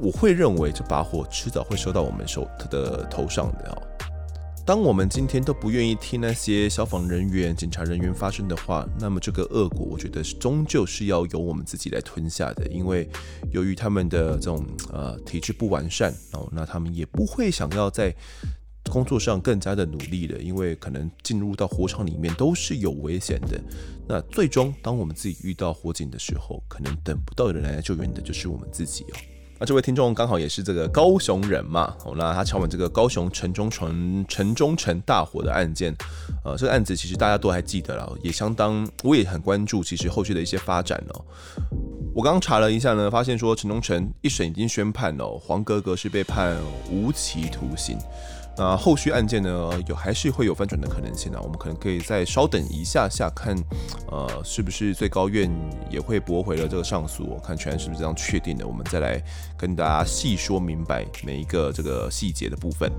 [0.00, 3.82] 我会认为这把火迟早会烧到我们手的头上的哦。
[4.66, 12.66] 当我们今天都不愿意替那些消防人员、警察人员发声的话，那么这个恶果，我觉得终究是要由我们自己来吞下的。
[12.66, 13.08] 因为
[13.50, 18.14] 由于他们的这种呃体制不完善，哦，那他们也不会想要在
[18.90, 23.58] 工作上更加的努力的，因为可能进入到火场里面都是有危险的。
[24.06, 29.16] 那最终，当我们自己遇到火警的时候，可能等不到人来救援的就是我们自己哦。
[29.60, 35.92] 那这位听众刚好也是这个高雄人嘛，哦，那他敲门这个高雄城中城城中城大火的案件，
[36.44, 41.24] 呃，这个案子其实大家都还记得了，也相当，我也很关注，其实后续的一些发展哦。
[42.14, 46.56] 我刚查了一下呢，发现说城中城一审已经宣判了，黄哥哥是被判
[46.90, 47.98] 无期徒刑。
[48.58, 51.38] 那后续案件呢，有还是会有翻转的可能性呢？
[51.40, 53.56] 我们可能可以再稍等一下下看，
[54.10, 55.48] 呃，是不是最高院
[55.88, 57.24] 也会驳回了这个上诉？
[57.24, 58.66] 我看全案是不是这样确定的？
[58.66, 59.22] 我们再来
[59.56, 62.90] 跟大家细说明白每一个这个细节的部分。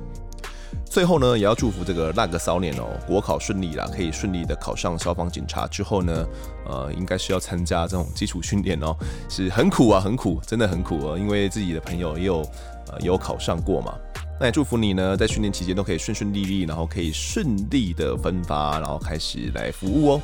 [0.86, 5.68] 最后呢，也要祝福这个那个骚年哦，国考顺利啦，可以顺利的考上消防警察。
[5.68, 6.26] 之后呢，
[6.66, 8.96] 呃，应该是要参加这种基础训练哦，
[9.28, 12.38] 是很苦啊，很苦，真的很苦哦，因为自己的朋友也有
[12.88, 13.94] 呃有考上过嘛。
[14.40, 20.22] 那也祝福你呢，在训练期间都可以顺顺利利，然后可以顺利的分发，然后开始来服务哦。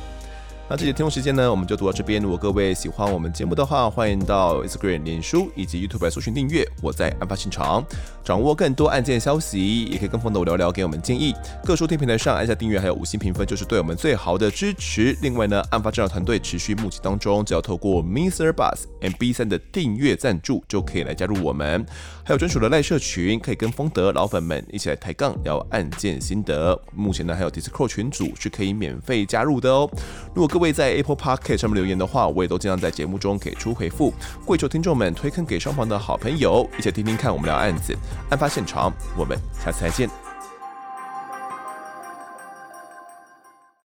[0.68, 2.20] 那这节听众时间呢，我们就读到这边。
[2.20, 6.66] 如果各位喜欢我们节目的话，欢迎到 Instagram、脸书以及 YouTube 来搜寻订阅。
[6.82, 7.84] 我在案发现场，
[8.24, 11.32] 掌握更多案件消息，也可以跟风的我聊聊，给我们建议。
[11.64, 15.16] 各收听平台上按下订阅，还有五星评分，就是对我们最好的支持。
[15.22, 18.50] 另外呢，案发侦查团队持续募集当中，只要透过 Mr.
[18.50, 21.86] Bus MB 三的订阅赞助，就可以来加入我们。
[22.26, 26.76] 还有专属的赖社群，可以跟风德老粉们一起来抬杠聊案件心得。
[26.92, 29.88] 目前呢，还有 Discord 群组是可以免费加入的哦。
[30.34, 34.12] 如果各位在 Apple Podcast 上面留言的话，我也都尽量在节目中给出回复。
[34.44, 37.96] 跪求听众们推坑给双方的好朋友，一起听听看我们聊案子。
[38.30, 40.10] 案发现场，我们下次再见。